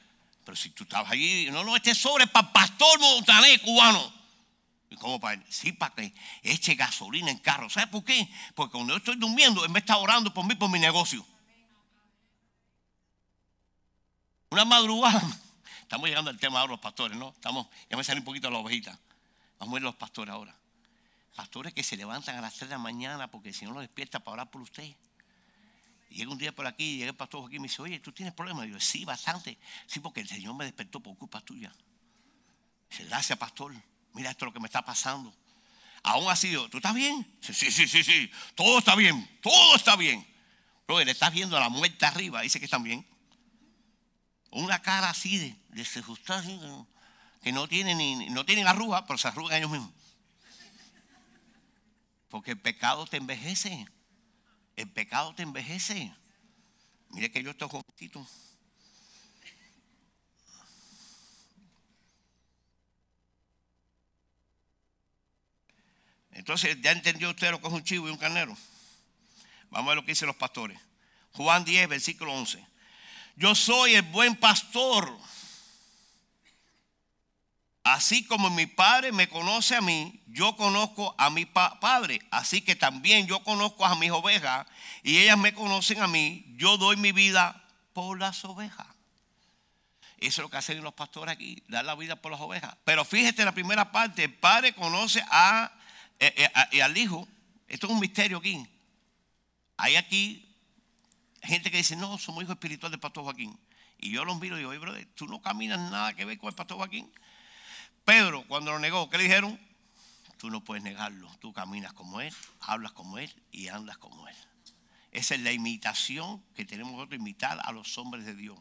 [0.45, 4.13] Pero si tú estabas allí, no, no, este sobre es para pastor montané cubano.
[4.91, 5.43] ¿Y cómo para él?
[5.49, 7.67] Sí, para que eche gasolina en carro.
[7.69, 8.29] ¿Sabes por qué?
[8.53, 11.25] Porque cuando yo estoy durmiendo, él me está orando por mí, por mi negocio.
[14.51, 15.19] Una madrugada.
[15.81, 17.29] Estamos llegando al tema ahora los pastores, ¿no?
[17.29, 18.99] Estamos, ya me sale un poquito la ovejita.
[19.57, 20.55] Vamos a ver los pastores ahora.
[21.35, 24.19] Pastores que se levantan a las 3 de la mañana porque el Señor los despierta
[24.19, 24.95] para orar por usted.
[26.09, 28.35] Llega un día por aquí llega el pastor Joaquín y me dice, oye, ¿tú tienes
[28.35, 28.67] problemas?
[28.67, 29.57] Y yo, sí, bastante.
[29.87, 31.73] Sí, porque el Señor me despertó por culpa tuya.
[32.89, 33.73] Dice, gracias, pastor.
[34.13, 35.33] Mira esto lo que me está pasando.
[36.03, 37.25] Aún así, yo, ¿tú estás bien?
[37.41, 38.31] Sí, sí, sí, sí, sí.
[38.53, 39.39] Todo está bien.
[39.41, 40.27] Todo está bien.
[40.85, 42.41] Pero le estás viendo a la muerte arriba.
[42.41, 43.07] Dice que están bien.
[44.51, 45.83] Una cara así de, de
[47.41, 49.91] que no tienen, ni, no tienen arruga, pero se arrugan ellos mismos.
[52.33, 53.85] Porque el pecado te envejece.
[54.75, 56.11] El pecado te envejece.
[57.09, 58.27] Mire que yo estoy jovencito.
[66.31, 68.57] Entonces, ¿ya entendió usted lo que es un chivo y un carnero?
[69.69, 70.79] Vamos a ver lo que dicen los pastores.
[71.33, 72.65] Juan 10, versículo 11.
[73.35, 75.15] Yo soy el buen pastor.
[77.83, 82.21] Así como mi padre me conoce a mí, yo conozco a mi padre.
[82.31, 84.65] Así que también yo conozco a mis ovejas
[85.03, 86.45] y ellas me conocen a mí.
[86.55, 88.87] Yo doy mi vida por las ovejas.
[90.17, 92.73] Eso es lo que hacen los pastores aquí, dar la vida por las ovejas.
[92.85, 95.69] Pero fíjate en la primera parte, el padre conoce a,
[96.19, 97.27] eh, eh, al hijo.
[97.67, 98.65] Esto es un misterio aquí.
[99.75, 100.55] Hay aquí
[101.41, 103.59] gente que dice, no, somos hijos espirituales del pastor Joaquín.
[103.97, 106.47] Y yo los miro y digo, oye, brother, tú no caminas nada que ver con
[106.47, 107.11] el pastor Joaquín.
[108.05, 109.59] Pedro, cuando lo negó, ¿qué le dijeron?
[110.37, 111.29] Tú no puedes negarlo.
[111.39, 114.35] Tú caminas como Él, hablas como Él y andas como Él.
[115.11, 118.59] Esa es la imitación que tenemos nosotros, imitar a los hombres de Dios.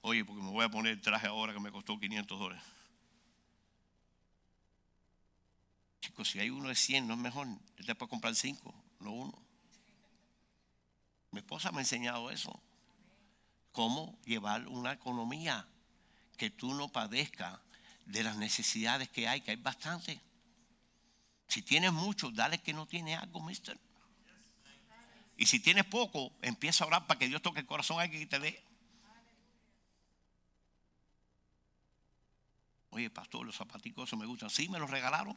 [0.00, 2.64] Oye, porque me voy a poner el traje ahora que me costó 500 dólares.
[6.00, 7.46] Chicos, si hay uno de 100, no es mejor.
[7.76, 9.38] Yo te puedo comprar 5, no uno.
[11.32, 12.60] Mi esposa me ha enseñado eso.
[13.72, 15.66] Cómo llevar una economía
[16.36, 17.58] que tú no padezcas
[18.06, 20.20] de las necesidades que hay, que hay bastante.
[21.48, 23.78] Si tienes mucho, dale que no tiene algo, mister.
[25.36, 28.22] Y si tienes poco, empieza a orar para que Dios toque el corazón a alguien
[28.22, 28.62] que te dé.
[32.90, 34.50] Oye, pastor, los zapaticos me gustan.
[34.50, 35.36] Sí, me los regalaron.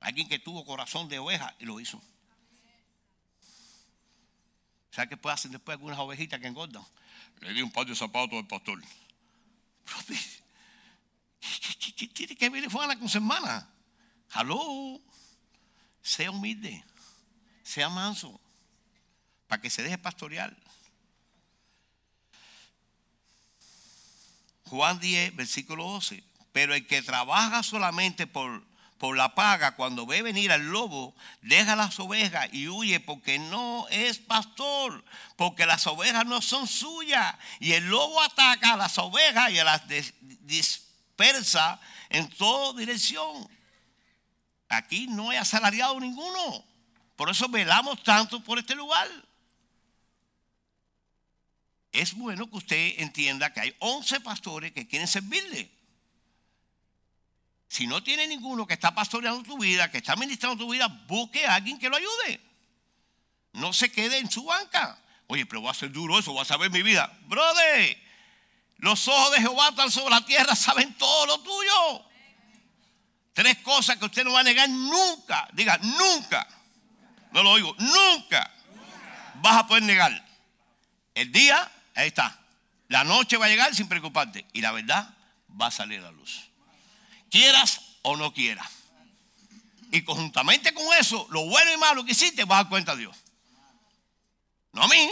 [0.00, 2.02] Alguien que tuvo corazón de oveja y lo hizo.
[4.90, 6.84] ¿Sabes qué puede hacer después algunas ovejitas que engordan?
[7.40, 8.82] Le di un par de zapatos al pastor.
[11.96, 13.68] ¿Qué, tiene que ver Juana con su hermana?
[14.30, 15.00] Aló,
[16.02, 16.84] sea humilde,
[17.62, 18.40] sea manso,
[19.46, 20.56] para que se deje pastorear.
[24.64, 26.24] Juan 10, versículo 12.
[26.52, 28.64] Pero el que trabaja solamente por,
[28.98, 33.86] por la paga, cuando ve venir al lobo, deja las ovejas y huye porque no
[33.90, 35.04] es pastor,
[35.36, 37.36] porque las ovejas no son suyas.
[37.60, 39.82] Y el lobo ataca a las ovejas y a las
[41.16, 43.48] dispersa en toda dirección.
[44.68, 46.64] Aquí no hay asalariado ninguno.
[47.16, 49.08] Por eso velamos tanto por este lugar.
[51.92, 55.70] Es bueno que usted entienda que hay 11 pastores que quieren servirle.
[57.68, 61.46] Si no tiene ninguno que está pastoreando tu vida, que está administrando tu vida, busque
[61.46, 62.40] a alguien que lo ayude.
[63.52, 65.02] No se quede en su banca.
[65.28, 67.18] Oye, pero va a ser duro eso, va a saber mi vida.
[67.26, 68.05] Brother,
[68.78, 72.04] los ojos de Jehová están sobre la tierra, saben todo lo tuyo.
[73.32, 75.48] Tres cosas que usted no va a negar nunca.
[75.52, 76.46] Diga, nunca.
[77.32, 78.50] No lo oigo, nunca.
[79.36, 80.24] Vas a poder negar.
[81.14, 82.38] El día, ahí está.
[82.88, 84.46] La noche va a llegar sin preocuparte.
[84.52, 85.14] Y la verdad
[85.60, 86.48] va a salir a la luz.
[87.30, 88.70] Quieras o no quieras.
[89.92, 92.96] Y conjuntamente con eso, lo bueno y malo que hiciste, vas a dar cuenta a
[92.96, 93.16] Dios.
[94.72, 95.10] No a mí,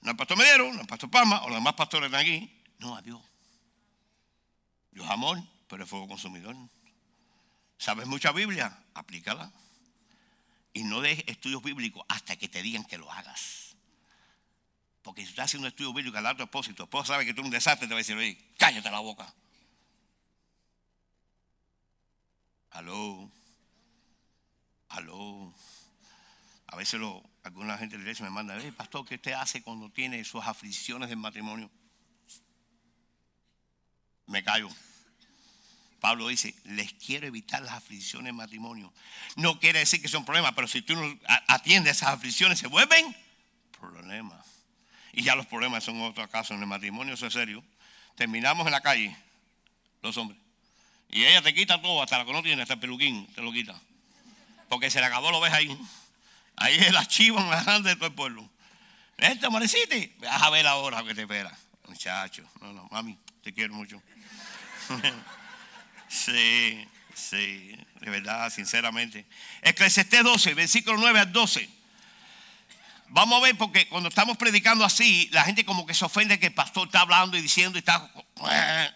[0.00, 2.53] no al pastor Medero, no al pastor Palma o los demás pastores de aquí.
[2.78, 3.20] No a Dios.
[4.90, 6.56] Dios amor, pero es fuego consumidor.
[7.78, 8.78] ¿Sabes mucha Biblia?
[8.94, 9.52] Aplícala.
[10.72, 13.76] Y no dejes estudios bíblicos hasta que te digan que lo hagas.
[15.02, 17.34] Porque si estás haciendo un estudio bíblico al alto esposo y tu esposo sabe que
[17.34, 19.32] tú eres un desastre, te va a decir, oye, cállate la boca.
[22.70, 23.30] Aló.
[24.88, 25.54] Aló.
[26.68, 29.90] A veces lo, alguna gente de la me manda, hey, pastor, ¿qué usted hace cuando
[29.90, 31.70] tiene sus aflicciones del matrimonio?
[34.26, 34.68] Me callo.
[36.00, 38.92] Pablo dice, les quiero evitar las aflicciones del matrimonio.
[39.36, 43.16] No quiere decir que son problemas, pero si tú no atiendes esas aflicciones, se vuelven
[43.80, 44.46] problemas.
[45.14, 47.64] Y ya los problemas son otro caso en el matrimonio, eso es serio.
[48.16, 49.16] Terminamos en la calle,
[50.02, 50.38] los hombres.
[51.08, 53.52] Y ella te quita todo, hasta la que no tiene, hasta el peluquín, te lo
[53.52, 53.80] quita.
[54.68, 55.74] Porque se le acabó, lo ves ahí.
[56.56, 58.48] Ahí es la chiva más grande de todo el pueblo.
[59.16, 61.56] Este amaneciste, vas a ver ahora que te espera.
[61.86, 64.02] Muchacho, no, no, mami, te quiero mucho.
[66.08, 69.26] sí, sí, de verdad, sinceramente.
[69.62, 71.68] Eclesiastés 12, versículo 9 al 12.
[73.08, 76.46] Vamos a ver, porque cuando estamos predicando así, la gente como que se ofende que
[76.46, 78.10] el pastor está hablando y diciendo y está.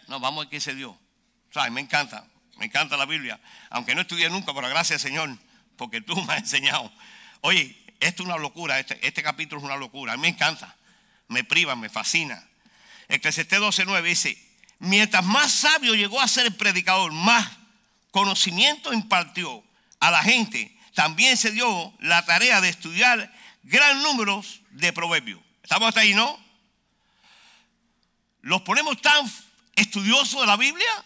[0.09, 0.99] No, vamos a ver qué se dio.
[1.55, 3.41] O me encanta, me encanta la Biblia.
[3.71, 5.37] Aunque no estudié nunca, pero gracias, Señor,
[5.77, 6.93] porque tú me has enseñado.
[7.43, 10.13] Oye, esto es una locura, este, este, capítulo es una locura.
[10.13, 10.77] A mí me encanta,
[11.29, 12.45] me priva, me fascina.
[13.09, 14.48] Eclesiastés 12.9 dice,
[14.79, 17.49] mientras más sabio llegó a ser el predicador, más
[18.11, 19.63] conocimiento impartió
[20.01, 20.77] a la gente.
[20.95, 25.41] También se dio la tarea de estudiar gran número de proverbios.
[25.63, 26.39] ¿Estamos hasta ahí, no?
[28.41, 29.31] Los ponemos tan
[29.77, 31.05] estudiosos de la Biblia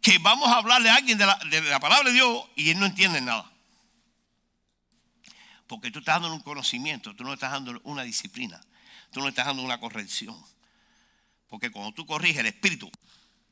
[0.00, 2.78] que vamos a hablarle a alguien de la, de la palabra de Dios y él
[2.78, 3.50] no entiende nada.
[5.66, 8.60] Porque tú estás dando un conocimiento, tú no estás dando una disciplina,
[9.12, 10.36] tú no estás dando una corrección.
[11.54, 12.90] Porque cuando tú corriges el espíritu,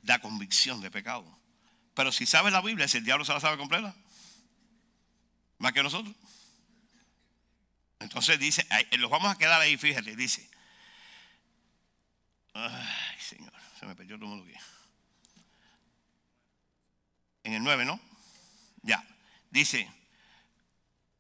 [0.03, 1.25] da convicción de pecado.
[1.95, 3.95] Pero si sabes la Biblia, si el diablo se la sabe completa,
[5.59, 6.13] más que nosotros.
[8.01, 8.67] Entonces dice,
[8.99, 10.51] los vamos a quedar ahí, fíjate, dice.
[12.55, 14.59] Ay, Señor, se me perdió todo mundo aquí.
[17.45, 18.01] En el 9, ¿no?
[18.83, 19.07] Ya.
[19.49, 19.89] Dice,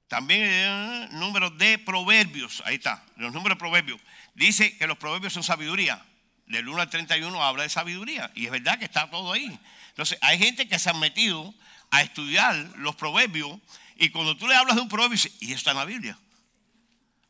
[0.09, 4.01] también el número de proverbios, ahí está, los números de proverbios.
[4.35, 6.05] Dice que los proverbios son sabiduría.
[6.53, 8.31] Del 1 al 31 habla de sabiduría.
[8.35, 9.59] Y es verdad que está todo ahí.
[9.89, 11.55] Entonces, hay gente que se han metido
[11.91, 13.59] a estudiar los proverbios.
[13.97, 16.19] Y cuando tú le hablas de un proverbio, y eso está en la Biblia.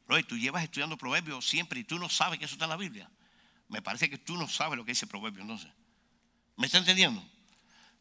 [0.08, 2.76] Pero tú llevas estudiando proverbios siempre y tú no sabes que eso está en la
[2.76, 3.08] Biblia.
[3.68, 5.70] Me parece que tú no sabes lo que dice proverbio entonces.
[6.56, 7.24] ¿Me está entendiendo?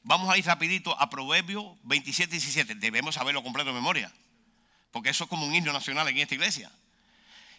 [0.04, 2.76] Vamos a ir rapidito a Proverbios 27 y 17.
[2.76, 4.12] Debemos saberlo completo de memoria
[4.92, 6.72] porque eso es como un himno nacional en esta iglesia.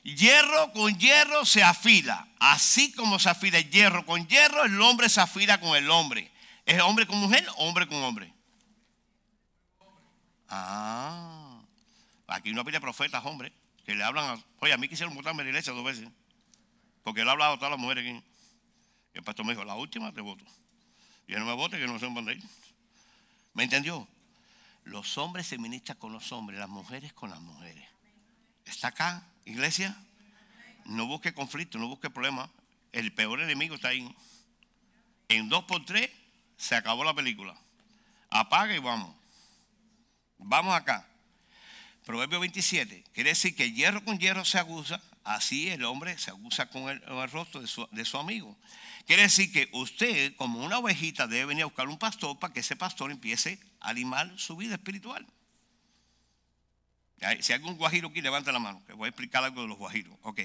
[0.02, 2.28] Hierro con hierro se afila.
[2.40, 6.30] Así como se afila el hierro con hierro, el hombre se afila con el hombre.
[6.66, 8.32] ¿Es hombre con mujer o hombre con hombre?
[10.48, 11.62] Ah,
[12.26, 13.52] aquí no pide profetas, hombre,
[13.86, 14.44] que le hablan a.
[14.60, 16.08] Oye, a mí quisieron votarme la iglesia dos veces,
[17.02, 18.24] porque él ha hablado a todas las mujeres aquí.
[19.14, 20.44] El pastor me dijo: La última te voto.
[21.26, 22.42] Y él no me vote, que no sé dónde ir.
[23.54, 24.06] ¿Me entendió?
[24.84, 27.88] Los hombres se ministran con los hombres, las mujeres con las mujeres.
[28.64, 29.96] ¿Está acá, iglesia?
[30.84, 32.50] No busque conflicto, no busque problema.
[32.92, 34.14] El peor enemigo está ahí.
[35.28, 36.10] En dos por tres
[36.56, 37.56] se acabó la película.
[38.30, 39.14] Apaga y vamos.
[40.38, 41.06] Vamos acá.
[42.04, 43.04] Proverbio 27.
[43.12, 45.00] Quiere decir que hierro con hierro se aguza.
[45.24, 47.00] Así el hombre se aguza con el,
[47.30, 48.56] rostro de su, de su, amigo.
[49.06, 52.60] Quiere decir que usted, como una ovejita, debe venir a buscar un pastor para que
[52.60, 55.24] ese pastor empiece animar su vida espiritual.
[57.40, 59.78] Si hay algún guajiro aquí, levanta la mano, que voy a explicar algo de los
[59.78, 60.16] guajiros.
[60.22, 60.40] Ok.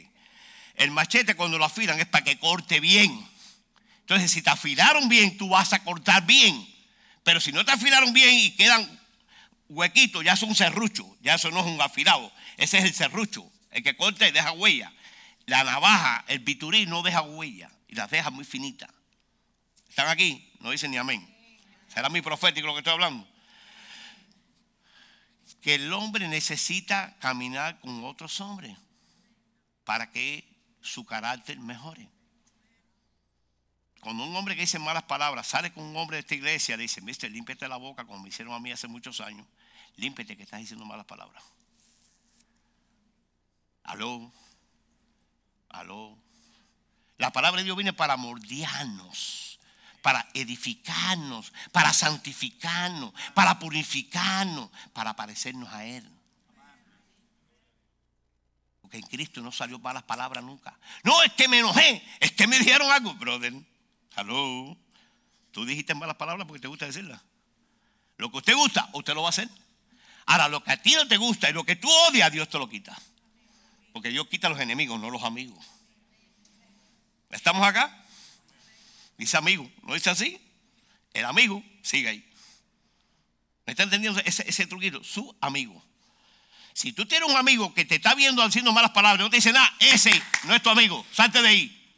[0.76, 3.28] El machete cuando lo afilan es para que corte bien.
[4.02, 6.68] Entonces, si te afilaron bien, tú vas a cortar bien.
[7.24, 9.00] Pero si no te afilaron bien y quedan
[9.70, 11.08] huequitos, ya son serruchos.
[11.22, 12.32] Ya eso no es un afilado.
[12.58, 13.52] Ese es el serrucho.
[13.72, 14.94] El que corta y deja huella.
[15.46, 17.70] La navaja, el biturí no deja huella.
[17.88, 18.90] Y las deja muy finitas.
[19.90, 20.54] ¿Están aquí?
[20.60, 21.28] No dicen ni amén.
[21.88, 23.28] ¿Será muy profético lo que estoy hablando?
[25.62, 28.78] Que el hombre necesita caminar con otros hombres
[29.84, 30.48] para que
[30.82, 32.10] su carácter mejore.
[34.02, 37.02] Cuando un hombre que dice malas palabras sale con un hombre de esta iglesia, dice,
[37.02, 39.46] mister, límpiate la boca como me hicieron a mí hace muchos años.
[39.96, 41.44] Límpiate que estás diciendo malas palabras.
[43.84, 44.32] Aló.
[45.70, 46.18] Aló.
[47.18, 49.47] La palabra de Dios viene para mordiarnos
[50.08, 56.10] para edificarnos, para santificarnos, para purificarnos, para parecernos a Él.
[58.80, 60.80] Porque en Cristo no salió malas palabras nunca.
[61.04, 63.54] No, es que me enojé, es que me dijeron algo, brother.
[64.16, 64.78] Hello.
[65.52, 67.22] Tú dijiste malas palabras porque te gusta decirlas.
[68.16, 69.50] Lo que usted gusta, usted lo va a hacer.
[70.26, 72.58] Ahora, lo que a ti no te gusta y lo que tú odias, Dios te
[72.58, 72.98] lo quita.
[73.92, 75.66] Porque Dios quita a los enemigos, no los amigos.
[77.30, 78.07] ¿Estamos acá?
[79.18, 80.40] Dice amigo, ¿no dice así?
[81.14, 82.24] El amigo sigue ahí.
[83.66, 85.04] ¿Me está entendiendo ese, truquito?
[85.04, 85.84] Su amigo.
[86.74, 89.52] Si tú tienes un amigo que te está viendo haciendo malas palabras, no te dice
[89.52, 90.12] nada, ese
[90.44, 91.06] no es tu amigo.
[91.12, 91.94] Salte de ahí.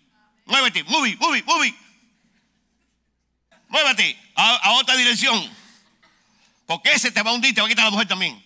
[0.46, 1.76] Muévete, move, move, move.
[3.68, 5.60] Muévete a otra dirección.
[6.70, 8.40] Porque ese te va a hundir, te va a quitar la mujer también.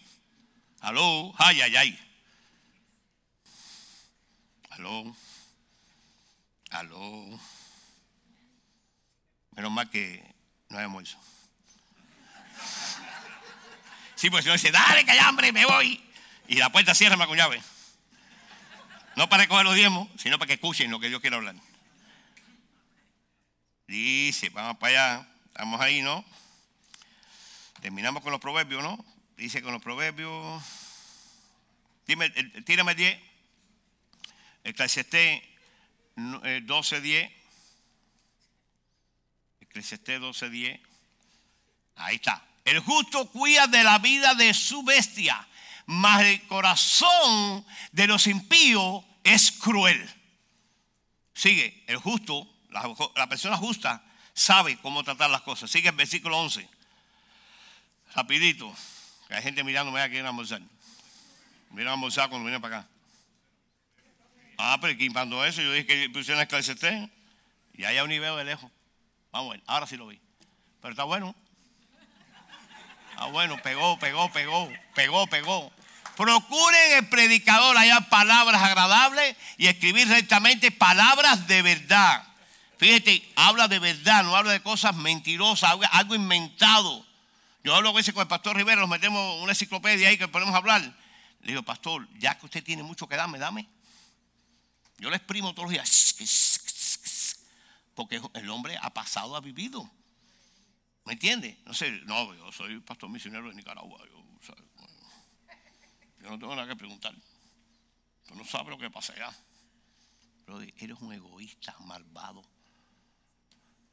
[0.80, 2.00] Aló, ay, ay, ay.
[4.70, 5.16] Aló.
[6.72, 7.40] Aló.
[9.56, 10.24] Menos mal que
[10.70, 11.18] no hay almuerzo.
[14.16, 16.02] Sí, pues si no dice, dale que hay hambre, me voy.
[16.48, 17.62] Y la puerta cierra con llave.
[19.16, 21.56] No para recoger los diezmos, sino para que escuchen lo que Dios quiere hablar.
[23.88, 25.28] Dice, vamos para allá.
[25.48, 26.26] Estamos ahí, ¿no?
[27.82, 29.04] Terminamos con los proverbios, ¿no?
[29.38, 30.64] Dice con los proverbios.
[32.08, 33.20] Dime, eh, tírame 10.
[34.64, 35.44] Eclesiastés
[36.16, 37.43] 12, 10.
[39.74, 40.80] Eclesiastés 12, 10.
[41.96, 42.46] Ahí está.
[42.64, 45.48] El justo cuida de la vida de su bestia,
[45.88, 50.08] mas el corazón de los impíos es cruel.
[51.34, 54.04] Sigue, el justo, la, persona justa,
[54.36, 55.72] sabe cómo tratar las cosas.
[55.72, 56.70] Sigue el versículo 11.
[58.14, 58.72] Rapidito,
[59.30, 60.62] hay gente mirándome aquí en almorzar.
[61.72, 62.90] Mira a almorzar cuando viene para acá.
[64.60, 65.64] Ah, pero ¿quién mandó eso?
[65.64, 67.10] Yo dije que pusieron esclarecer.
[67.74, 68.72] Y hay un nivel de lejos.
[69.34, 70.22] Vamos a ver, ahora sí lo vi.
[70.80, 71.36] Pero está bueno.
[73.18, 75.74] Ah, bueno, pegó, pegó, pegó, pegó, pegó.
[76.16, 82.24] Procuren el predicador hallar palabras agradables y escribir rectamente palabras de verdad.
[82.78, 87.04] Fíjate, habla de verdad, no habla de cosas mentirosas, algo inventado.
[87.64, 90.54] Yo hablo a veces con el pastor Rivera, nos metemos una enciclopedia ahí que podemos
[90.54, 90.82] hablar.
[91.42, 93.68] Le digo, pastor, ya que usted tiene mucho que darme, dame.
[95.00, 96.63] Yo le exprimo todos los días.
[97.96, 99.90] Porque el hombre ha pasado, ha vivido.
[101.06, 101.60] ¿Me entiende?
[101.66, 104.00] No sé, no, yo soy pastor misionero de Nicaragua.
[104.10, 104.24] Yo,
[106.30, 107.14] no tengo nada que preguntar.
[108.26, 109.14] Tú no sabes lo que pasa.
[110.46, 112.42] Pero eres un egoísta, malvado.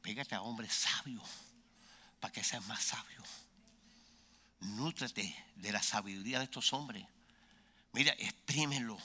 [0.01, 1.29] Pégate a hombres sabios
[2.19, 3.21] para que seas más sabio.
[4.59, 7.05] Nútrete de la sabiduría de estos hombres.
[7.91, 8.97] Mira, exprímenlo.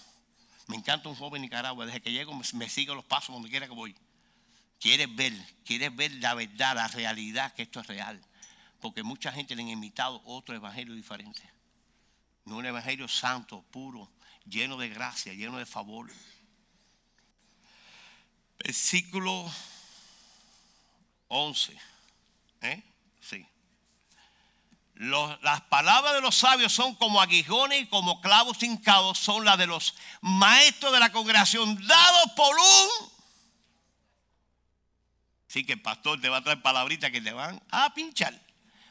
[0.69, 1.87] Me encanta un joven Nicaragua.
[1.87, 3.97] Desde que llego me sigue los pasos donde quiera que voy.
[4.81, 5.33] Quieres ver,
[5.65, 8.21] quieres ver la verdad, la realidad que esto es real.
[8.81, 11.43] Porque mucha gente le han imitado otro evangelio diferente.
[12.45, 14.09] No un evangelio santo, puro,
[14.45, 16.11] lleno de gracia, lleno de favor.
[18.59, 19.51] Versículo
[21.29, 21.77] 11.
[22.63, 22.83] ¿Eh?
[23.21, 23.47] Sí.
[24.95, 29.67] las palabras de los sabios son como aguijones y como clavos hincados son las de
[29.67, 33.16] los maestros de la congregación, dados por un.
[35.49, 38.35] Sí, que el pastor te va a traer palabritas que te van a pinchar.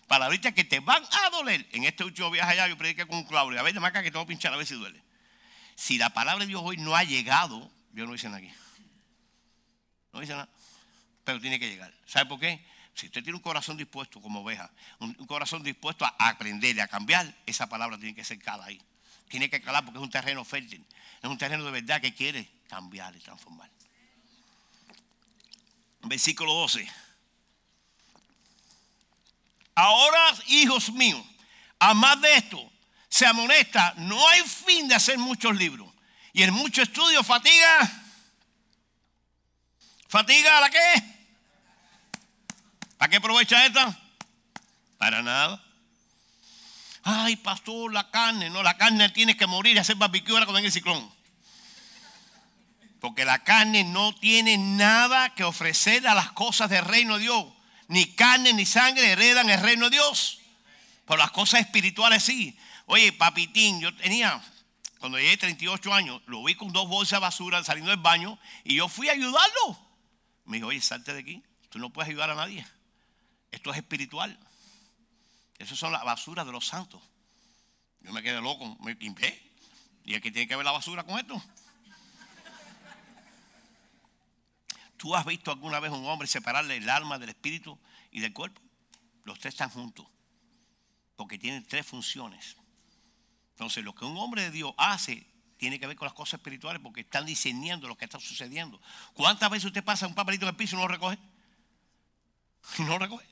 [0.07, 1.67] Palabritas que te van a doler.
[1.71, 3.59] En este último viaje allá yo prediqué con Claudio.
[3.59, 5.01] A ver, acá que te voy a pinchar a ver si duele.
[5.75, 8.51] Si la palabra de Dios hoy no ha llegado, yo no hice nada aquí.
[10.13, 10.49] No hice nada.
[11.23, 11.93] Pero tiene que llegar.
[12.05, 12.65] ¿Sabe por qué?
[12.93, 16.87] Si usted tiene un corazón dispuesto como oveja, un, corazón dispuesto a aprender y a
[16.87, 18.81] cambiar, esa palabra tiene que ser cada ahí.
[19.27, 20.85] Tiene que calar porque es un terreno fértil.
[21.21, 23.69] Es un terreno de verdad que quiere cambiar y transformar.
[26.05, 26.87] Versículo 12.
[29.75, 31.23] Ahora, hijos míos,
[31.79, 32.71] a más de esto,
[33.09, 35.89] se amonesta, no hay fin de hacer muchos libros.
[36.31, 38.03] Y en mucho estudio fatiga.
[40.07, 41.15] ¿Fatiga a la qué?
[42.97, 43.97] ¿Para qué aprovecha esta?
[44.97, 45.61] Para nada.
[47.03, 48.49] Ay, pastor, la carne.
[48.49, 51.14] No, la carne tiene que morir y hacer barbecue ahora venga el ciclón.
[53.05, 57.45] Porque la carne no tiene nada que ofrecer a las cosas del reino de Dios.
[57.87, 60.39] Ni carne ni sangre heredan el reino de Dios.
[61.05, 62.57] Pero las cosas espirituales sí.
[62.87, 64.41] Oye, papitín, yo tenía,
[64.97, 68.77] cuando llegué 38 años, lo vi con dos bolsas de basura saliendo del baño y
[68.77, 69.79] yo fui a ayudarlo.
[70.45, 71.43] Me dijo, oye, salte de aquí.
[71.69, 72.65] Tú no puedes ayudar a nadie.
[73.51, 74.35] Esto es espiritual.
[75.59, 77.03] Eso son las basuras de los santos.
[78.01, 79.39] Yo me quedé loco, me limpié.
[80.05, 81.39] ¿Y aquí tiene que ver la basura con esto?
[85.05, 87.77] ¿Tú has visto alguna vez un hombre separarle el alma del espíritu
[88.09, 88.59] y del cuerpo?
[89.23, 90.07] Los tres están juntos.
[91.15, 92.57] Porque tienen tres funciones.
[93.51, 96.81] Entonces, lo que un hombre de Dios hace tiene que ver con las cosas espirituales
[96.81, 98.81] porque están diseñando lo que está sucediendo.
[99.13, 101.19] ¿Cuántas veces usted pasa un papelito en el piso y no lo recoge?
[102.79, 103.27] No lo recoge.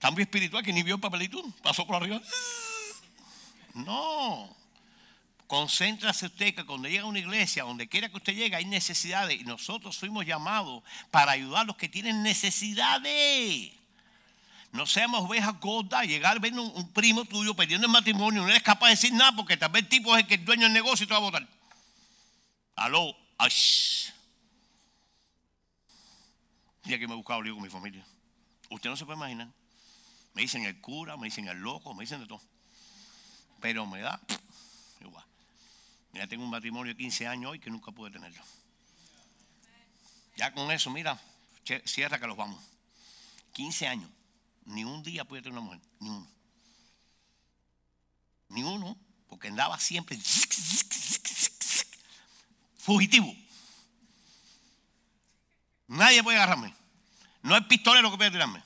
[0.00, 2.20] Cambio espiritual que ni vio el papelito, pasó por arriba.
[3.74, 4.57] No.
[5.48, 9.40] Concéntrase usted que cuando llega a una iglesia, donde quiera que usted llegue, hay necesidades.
[9.40, 13.72] Y nosotros fuimos llamados para ayudar a los que tienen necesidades.
[14.72, 18.62] No seamos ovejas gordas, llegar ver un, un primo tuyo perdiendo el matrimonio, no eres
[18.62, 20.74] capaz de decir nada porque tal vez el tipo es el que es dueño del
[20.74, 21.48] negocio y te va a votar.
[22.76, 23.50] Aló, ay.
[26.84, 28.04] Mira que me he buscado lío con mi familia.
[28.68, 29.48] Usted no se puede imaginar.
[30.34, 32.42] Me dicen el cura, me dicen el loco, me dicen de todo.
[33.62, 34.20] Pero me da.
[36.12, 38.42] Mira, tengo un matrimonio de 15 años hoy que nunca pude tenerlo.
[40.36, 41.20] Ya con eso, mira,
[41.84, 42.62] cierra que los vamos.
[43.52, 44.10] 15 años.
[44.66, 45.80] Ni un día pude tener una mujer.
[46.00, 46.28] Ni uno.
[48.48, 48.96] Ni uno.
[49.28, 50.18] Porque andaba siempre
[52.78, 53.34] fugitivo.
[55.88, 56.74] Nadie puede agarrarme.
[57.42, 58.62] No hay pistolero que pueda tirarme.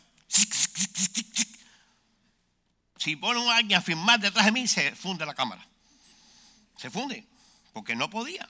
[2.97, 5.67] Si pone a alguien a firmar detrás de mí, se funde la cámara.
[6.77, 7.27] Se funde.
[7.73, 8.49] Porque no podía.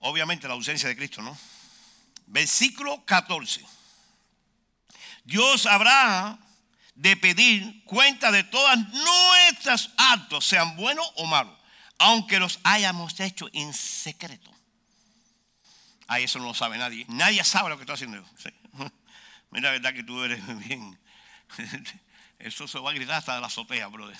[0.00, 1.36] Obviamente la ausencia de Cristo, ¿no?
[2.26, 3.64] Versículo 14.
[5.24, 6.38] Dios habrá
[6.94, 11.56] de pedir cuenta de todas nuestros actos, sean buenos o malos,
[11.98, 14.50] aunque los hayamos hecho en secreto.
[16.06, 17.04] Ay, eso no lo sabe nadie.
[17.08, 18.24] Nadie sabe lo que está haciendo yo.
[19.50, 20.98] Mira, la verdad que tú eres bien.
[22.38, 24.16] Eso se va a gritar hasta de la azotea, brother.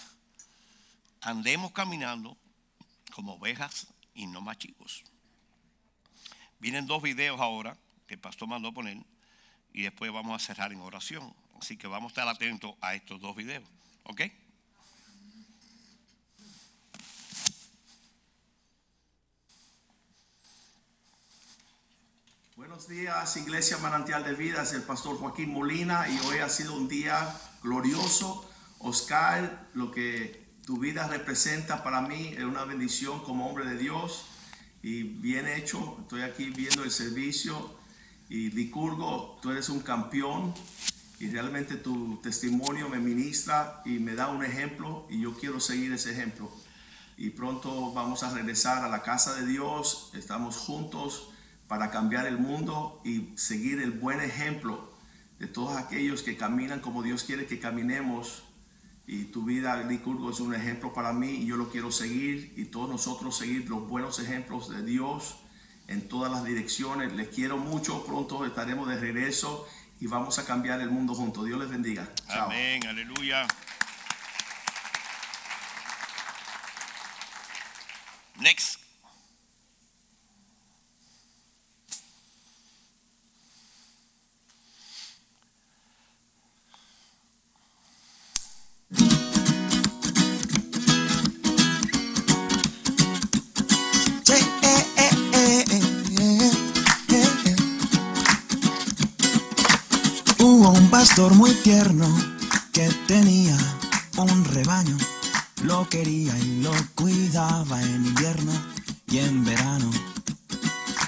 [1.20, 2.36] Andemos caminando
[3.10, 5.04] como ovejas y no más chicos.
[6.58, 8.98] Vienen dos videos ahora que el pastor mandó poner
[9.72, 11.34] y después vamos a cerrar en oración.
[11.60, 13.68] Así que vamos a estar atentos a estos dos videos.
[14.04, 14.22] ¿Ok?
[22.56, 26.74] Buenos días, Iglesia Manantial de Vida, es el pastor Joaquín Molina y hoy ha sido
[26.74, 27.32] un día
[27.62, 28.50] glorioso.
[28.80, 34.26] Oscar, lo que tu vida representa para mí una bendición como hombre de Dios
[34.82, 35.96] y bien hecho.
[36.02, 37.74] Estoy aquí viendo el servicio
[38.28, 40.52] y Licurgo, tú eres un campeón
[41.18, 45.90] y realmente tu testimonio me ministra y me da un ejemplo y yo quiero seguir
[45.94, 46.52] ese ejemplo.
[47.16, 51.30] Y pronto vamos a regresar a la casa de Dios, estamos juntos
[51.66, 54.92] para cambiar el mundo y seguir el buen ejemplo
[55.38, 58.42] de todos aquellos que caminan como Dios quiere que caminemos.
[59.10, 62.66] Y tu vida, Licurgo, es un ejemplo para mí y yo lo quiero seguir y
[62.66, 65.38] todos nosotros seguir los buenos ejemplos de Dios
[65.86, 67.14] en todas las direcciones.
[67.14, 69.66] Les quiero mucho, pronto estaremos de regreso
[69.98, 71.46] y vamos a cambiar el mundo juntos.
[71.46, 72.06] Dios les bendiga.
[72.28, 73.48] Amén, aleluya.
[78.40, 78.67] Next.
[101.38, 102.04] Muy tierno
[102.72, 103.56] que tenía
[104.16, 104.96] un rebaño,
[105.62, 108.50] lo quería y lo cuidaba en invierno
[109.06, 109.88] y en verano.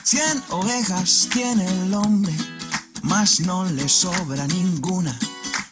[0.04, 2.32] Cien ovejas tiene el hombre,
[3.02, 5.18] mas no le sobra ninguna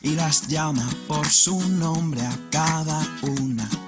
[0.03, 3.88] y las llama por su nombre a cada una.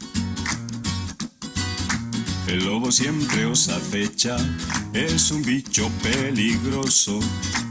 [2.51, 4.35] El lobo siempre os acecha,
[4.93, 7.19] es un bicho peligroso,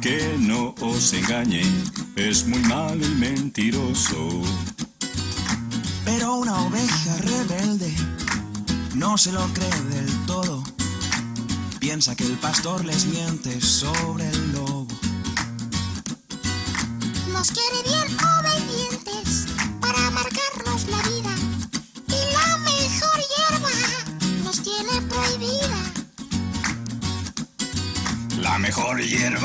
[0.00, 1.62] que no os engañe,
[2.16, 4.42] es muy malo y mentiroso.
[6.06, 7.94] Pero una oveja rebelde
[8.94, 10.62] no se lo cree del todo.
[11.78, 14.79] Piensa que el pastor les miente sobre el lobo.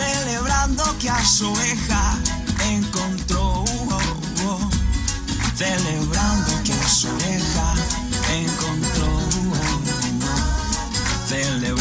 [0.00, 2.18] celebrando que a su oveja
[2.64, 3.62] encontró.
[3.62, 3.98] uh, oh,
[4.46, 4.70] oh.
[5.54, 7.74] Celebrando que a su oveja
[8.32, 9.06] encontró.
[9.06, 9.60] uh.
[11.28, 11.79] Celebrando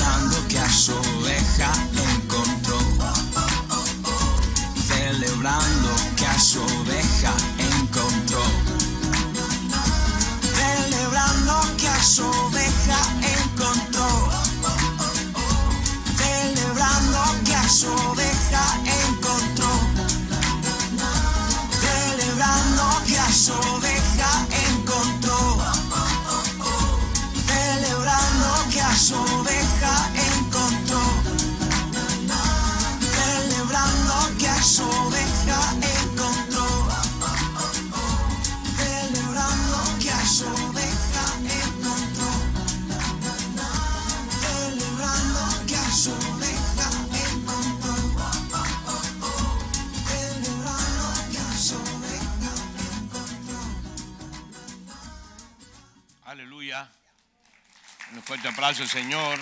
[58.75, 59.39] Señor.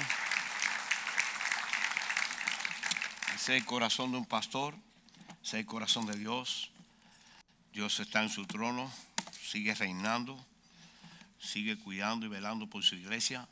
[3.35, 4.73] Ese es el corazón de un pastor.
[5.43, 6.71] Ese es el corazón de Dios.
[7.73, 8.91] Dios está en su trono.
[9.41, 10.43] Sigue reinando.
[11.39, 13.47] Sigue cuidando y velando por su iglesia.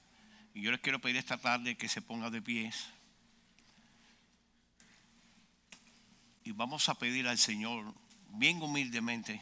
[0.54, 2.88] Y yo les quiero pedir esta tarde que se ponga de pies.
[6.46, 7.94] Y vamos a pedir al Señor,
[8.30, 9.42] bien humildemente,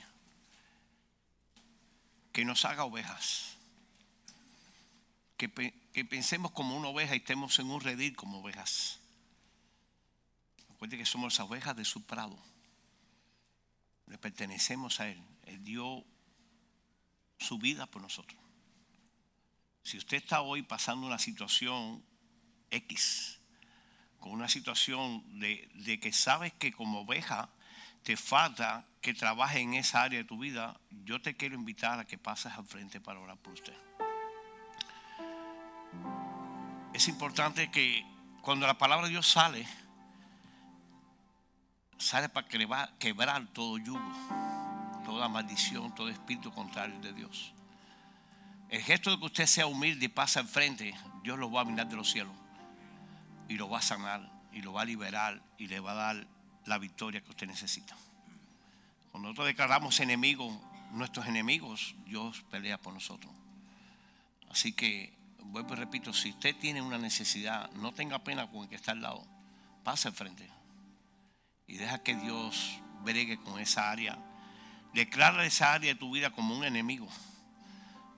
[2.31, 3.53] que nos haga ovejas
[5.49, 8.99] que, que pensemos como una oveja y estemos en un redil como ovejas.
[10.67, 12.37] Recuerde que somos las ovejas de su prado.
[14.07, 15.23] Le pertenecemos a Él.
[15.43, 16.03] Él dio
[17.37, 18.41] su vida por nosotros.
[19.83, 22.03] Si usted está hoy pasando una situación
[22.71, 23.39] X,
[24.19, 27.49] con una situación de, de que sabes que como oveja
[28.01, 32.07] te falta que trabaje en esa área de tu vida, yo te quiero invitar a
[32.07, 33.75] que pases al frente para orar por usted
[36.93, 38.05] es importante que
[38.41, 39.65] cuando la palabra de Dios sale,
[41.97, 44.11] sale para quebrar, quebrar todo yugo,
[45.05, 47.53] toda maldición, todo espíritu contrario de Dios.
[48.69, 51.65] El gesto de que usted sea humilde y pase al frente, Dios lo va a
[51.65, 52.33] mirar de los cielos
[53.47, 56.27] y lo va a sanar y lo va a liberar y le va a dar
[56.65, 57.95] la victoria que usted necesita.
[59.11, 60.53] Cuando nosotros declaramos enemigos,
[60.91, 63.31] nuestros enemigos, Dios pelea por nosotros.
[64.49, 65.13] Así que,
[65.45, 68.91] vuelvo y repito, si usted tiene una necesidad, no tenga pena con el que está
[68.91, 69.25] al lado.
[69.83, 70.49] Pase al frente.
[71.67, 74.17] Y deja que Dios bregue con esa área.
[74.93, 77.07] Declara esa área de tu vida como un enemigo.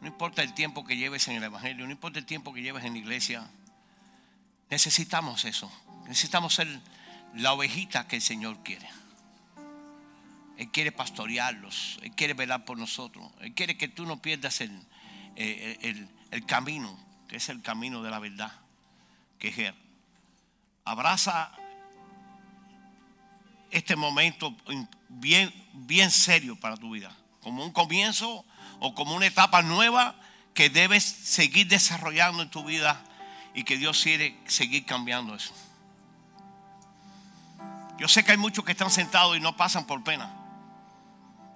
[0.02, 2.84] No importa el tiempo que lleves en el Evangelio, no importa el tiempo que lleves
[2.84, 3.50] en la iglesia.
[4.70, 5.72] Necesitamos eso.
[6.08, 6.68] Necesitamos ser
[7.34, 8.88] la ovejita que el Señor quiere.
[10.58, 12.00] Él quiere pastorearlos.
[12.02, 13.32] Él quiere velar por nosotros.
[13.42, 14.72] Él quiere que tú no pierdas el,
[15.36, 16.98] eh, el camino,
[17.28, 18.52] que es el camino de la verdad,
[19.40, 19.74] que es.
[20.84, 21.52] Abraza
[23.72, 24.56] este momento
[25.10, 27.12] bien, bien serio para tu vida,
[27.42, 28.46] como un comienzo
[28.80, 30.16] o como una etapa nueva
[30.54, 33.02] que debes seguir desarrollando en tu vida
[33.54, 35.54] y que Dios quiere seguir cambiando eso.
[37.98, 40.45] Yo sé que hay muchos que están sentados y no pasan por pena.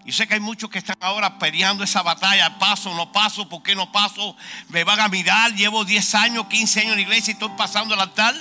[0.06, 3.62] Yo sé que hay muchos que están ahora peleando esa batalla, paso, no paso, ¿por
[3.62, 4.36] qué no paso?
[4.70, 7.94] Me van a mirar, llevo 10 años, 15 años en la iglesia y estoy pasando
[7.94, 8.34] el altar.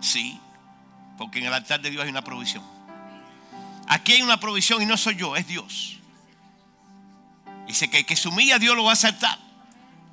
[0.00, 0.38] Sí,
[1.18, 2.62] porque en el altar de Dios hay una provisión.
[3.88, 5.98] Aquí hay una provisión y no soy yo, es Dios.
[7.66, 9.38] Dice que el que se humilla, Dios lo va a aceptar.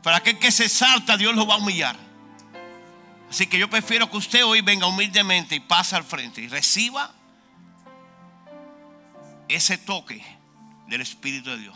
[0.01, 1.95] Pero aquel que se salta, Dios lo va a humillar.
[3.29, 7.11] Así que yo prefiero que usted hoy venga humildemente y pase al frente y reciba
[9.47, 10.23] ese toque
[10.93, 11.75] del Espíritu de Dios.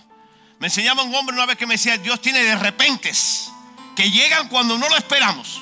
[0.59, 3.51] Me enseñaba un hombre una vez que me decía, Dios tiene de repentes
[3.95, 5.61] que llegan cuando no lo esperamos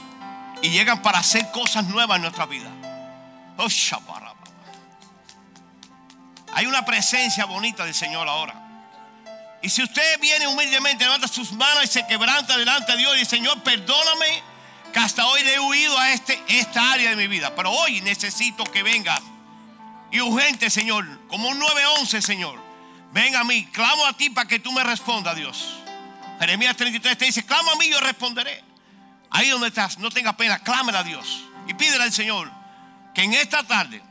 [0.61, 2.69] y llegan para hacer cosas nuevas en nuestra vida.
[3.57, 3.67] Oh.
[6.53, 8.61] Hay una presencia bonita del Señor ahora.
[9.61, 13.19] Y si usted viene humildemente, levanta sus manos y se quebranta delante de Dios y
[13.19, 14.43] dice, Señor, perdóname
[14.93, 17.55] que hasta hoy le he huido a este, esta área de mi vida.
[17.55, 19.19] Pero hoy necesito que venga.
[20.11, 22.64] Y urgente, Señor, como un 911, Señor.
[23.15, 25.73] Ven a mí, clamo a ti para que tú me respondas, Dios.
[26.37, 28.61] Jeremías 33 te dice, clama a mí yo responderé.
[29.29, 31.45] Ahí donde estás, no tenga pena, clámela a Dios.
[31.65, 32.51] Y pídele al Señor
[33.13, 34.03] que en esta tarde,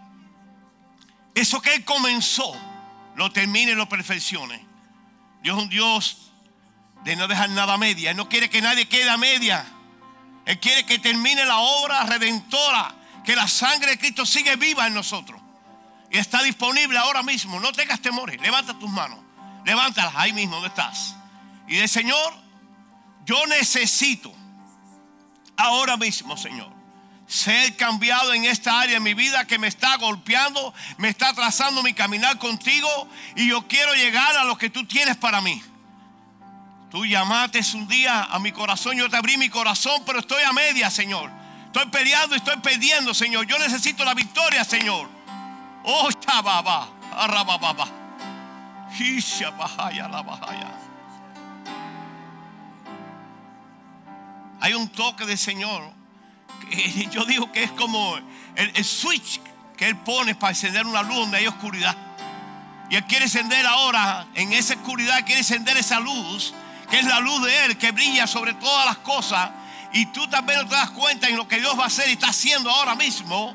[1.35, 2.57] eso que Él comenzó,
[3.15, 4.65] lo termine y lo perfeccione.
[5.43, 6.33] Dios es un Dios
[7.05, 8.13] de no dejar nada a media.
[8.13, 9.67] Él no quiere que nadie quede a media.
[10.47, 14.95] Él quiere que termine la obra redentora, que la sangre de Cristo sigue viva en
[14.95, 15.44] nosotros.
[16.15, 17.59] Y está disponible ahora mismo.
[17.59, 18.41] No tengas temores.
[18.41, 19.19] Levanta tus manos.
[19.65, 21.17] Levántalas ahí mismo donde estás.
[21.67, 22.33] Y de Señor,
[23.27, 24.33] yo necesito
[25.57, 26.71] ahora mismo, Señor,
[27.27, 31.83] ser cambiado en esta área de mi vida que me está golpeando, me está trazando
[31.83, 35.61] mi caminar contigo y yo quiero llegar a lo que tú tienes para mí.
[36.93, 40.53] Tú llamaste un día a mi corazón, yo te abrí mi corazón, pero estoy a
[40.53, 41.29] media, Señor.
[41.67, 43.49] Estoy peleando y estoy perdiendo, Señor.
[43.49, 45.14] Yo necesito la victoria, Señor.
[45.85, 47.87] Oh, chababa, arrababa.
[48.99, 50.71] Hisha bahaya la bahaya.
[54.61, 55.93] Hay un toque del Señor.
[57.11, 58.17] yo digo que es como
[58.57, 59.41] el, el switch
[59.77, 61.95] que Él pone para encender una luz donde hay oscuridad.
[62.89, 66.55] Y Él quiere encender ahora, en esa oscuridad, quiere encender esa luz,
[66.91, 69.51] que es la luz de Él, que brilla sobre todas las cosas.
[69.93, 72.13] Y tú también no te das cuenta en lo que Dios va a hacer y
[72.13, 73.55] está haciendo ahora mismo.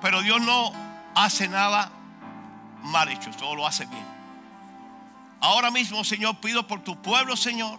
[0.00, 0.87] Pero Dios no
[1.24, 1.90] hace nada
[2.82, 4.06] mal hecho, todo lo hace bien.
[5.40, 7.78] Ahora mismo, Señor, pido por tu pueblo, Señor.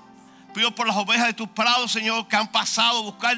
[0.54, 3.38] Pido por las ovejas de tus prados, Señor, que han pasado a buscar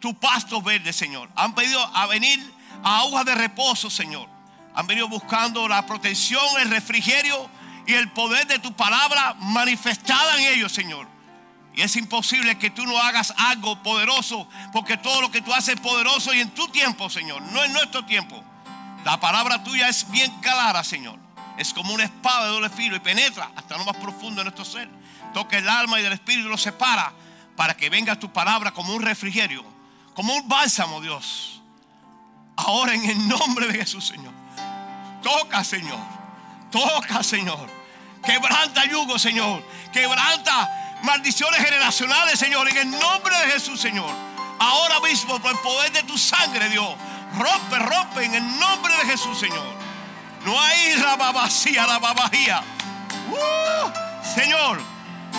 [0.00, 1.28] tu pasto verde, Señor.
[1.34, 2.38] Han pedido a venir
[2.82, 4.28] a aguas de reposo, Señor.
[4.74, 7.50] Han venido buscando la protección, el refrigerio
[7.86, 11.08] y el poder de tu palabra manifestada en ellos, Señor.
[11.74, 15.76] Y es imposible que tú no hagas algo poderoso, porque todo lo que tú haces
[15.76, 18.44] es poderoso y en tu tiempo, Señor, no en nuestro tiempo.
[19.08, 21.18] La palabra tuya es bien clara, Señor.
[21.56, 24.66] Es como una espada de doble filo y penetra hasta lo más profundo de nuestro
[24.66, 24.86] ser.
[25.32, 27.10] Toca el alma y del espíritu lo separa
[27.56, 29.64] para que venga tu palabra como un refrigerio,
[30.12, 31.62] como un bálsamo, Dios.
[32.54, 34.34] Ahora en el nombre de Jesús, Señor.
[35.22, 36.00] Toca, Señor.
[36.70, 37.66] Toca, Señor.
[38.22, 39.64] Quebranta yugo, Señor.
[39.90, 42.68] Quebranta maldiciones generacionales, Señor.
[42.68, 44.14] En el nombre de Jesús, Señor.
[44.58, 46.94] Ahora mismo, por el poder de tu sangre, Dios.
[47.36, 49.66] Rompe, rompe en el nombre de Jesús, Señor.
[50.44, 52.62] No hay rababacía, rababajía.
[53.30, 54.80] Uh, Señor,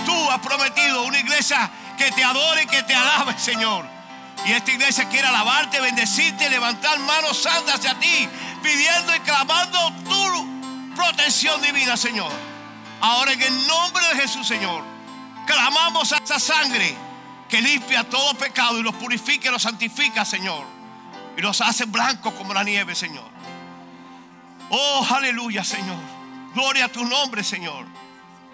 [0.06, 3.86] tú has prometido una iglesia que te adore y que te alabe, Señor.
[4.46, 8.30] Y esta iglesia quiere alabarte, bendecirte, levantar manos santas hacia ti,
[8.64, 12.32] pidiendo y clamando tu protección divina, Señor.
[13.02, 14.84] Ahora en el nombre de Jesús, Señor,
[15.46, 16.96] clamamos a esa sangre
[17.48, 20.79] que limpia todo pecado y los purifica y los santifica, Señor.
[21.38, 23.30] Y los hace blancos como la nieve, Señor.
[24.70, 25.98] Oh, aleluya, Señor.
[26.54, 27.86] Gloria a tu nombre, Señor.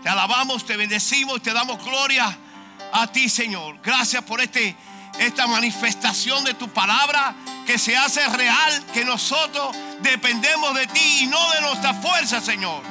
[0.04, 2.38] Te alabamos, te bendecimos y te damos gloria
[2.94, 3.80] a ti, Señor.
[3.82, 4.76] Gracias por este,
[5.20, 7.34] esta manifestación de tu palabra
[7.66, 12.84] que se hace real, que nosotros dependemos de ti y no de nuestra fuerza, Señor.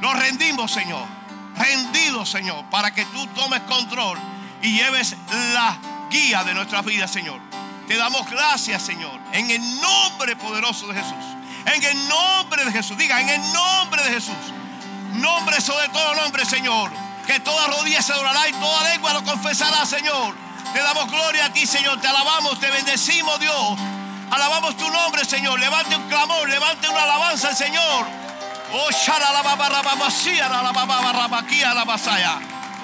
[0.00, 1.06] Nos rendimos, Señor.
[1.56, 4.18] Rendidos, Señor, para que tú tomes control
[4.62, 5.16] y lleves
[5.54, 5.78] la
[6.10, 7.40] guía de nuestras vidas, Señor.
[7.92, 11.26] Te damos gracias, Señor, en el nombre poderoso de Jesús.
[11.66, 12.96] En el nombre de Jesús.
[12.96, 14.34] Diga, en el nombre de Jesús.
[15.12, 16.90] Nombre sobre todo nombre, Señor.
[17.26, 20.34] Que toda rodilla se doblará y toda lengua lo confesará, Señor.
[20.72, 22.00] Te damos gloria a ti, Señor.
[22.00, 23.78] Te alabamos, te bendecimos, Dios.
[24.30, 25.60] Alabamos tu nombre, Señor.
[25.60, 28.06] Levante un clamor, levante una alabanza al Señor.
[28.72, 28.88] Oh,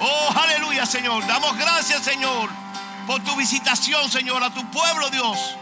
[0.01, 1.25] Oh, aleluya, Señor.
[1.25, 2.51] Damos gracias, Señor,
[3.09, 5.57] por tu visitación, Señor, a tu pueblo, Dios.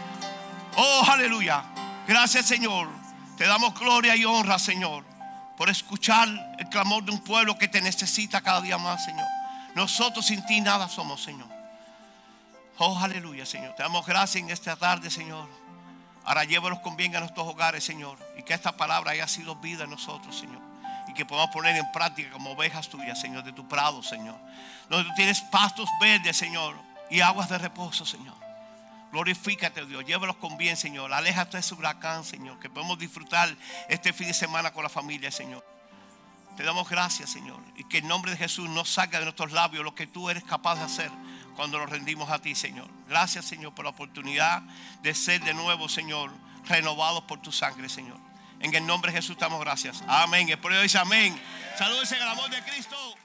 [0.76, 1.64] Oh, aleluya.
[2.06, 2.90] Gracias, Señor.
[3.38, 5.02] Te damos gloria y honra, Señor.
[5.56, 6.28] por escuchar
[6.58, 9.26] el clamor de un pueblo que te necesita cada día más, Señor.
[9.74, 11.48] Nosotros sin ti nada somos, Señor.
[12.76, 13.74] Oh, aleluya, Señor.
[13.74, 15.48] Te damos gracias en esta tarde, Señor.
[16.26, 18.18] Ahora llévalos con bien a nuestros hogares, Señor.
[18.36, 20.60] Y que esta palabra haya sido vida en nosotros, Señor.
[21.08, 24.36] Y que podamos poner en práctica como ovejas tuyas, Señor, de tu prado, Señor.
[24.90, 26.87] Donde tú tienes pastos verdes, Señor.
[27.10, 28.36] Y aguas de reposo, Señor.
[29.12, 30.04] Glorifícate, Dios.
[30.04, 31.12] Llévalos con bien, Señor.
[31.12, 32.58] Aléjate de ese huracán, Señor.
[32.58, 33.54] Que podemos disfrutar
[33.88, 35.64] este fin de semana con la familia, Señor.
[36.56, 37.60] Te damos gracias, Señor.
[37.76, 40.44] Y que en nombre de Jesús no salga de nuestros labios lo que tú eres
[40.44, 41.10] capaz de hacer
[41.56, 42.88] cuando nos rendimos a ti, Señor.
[43.08, 44.62] Gracias, Señor, por la oportunidad
[45.02, 46.30] de ser de nuevo, Señor,
[46.66, 48.18] renovados por tu sangre, Señor.
[48.60, 50.02] En el nombre de Jesús damos gracias.
[50.08, 50.48] Amén.
[50.48, 51.40] El pueblo dice amén.
[51.76, 53.17] Saludos en el amor de Cristo.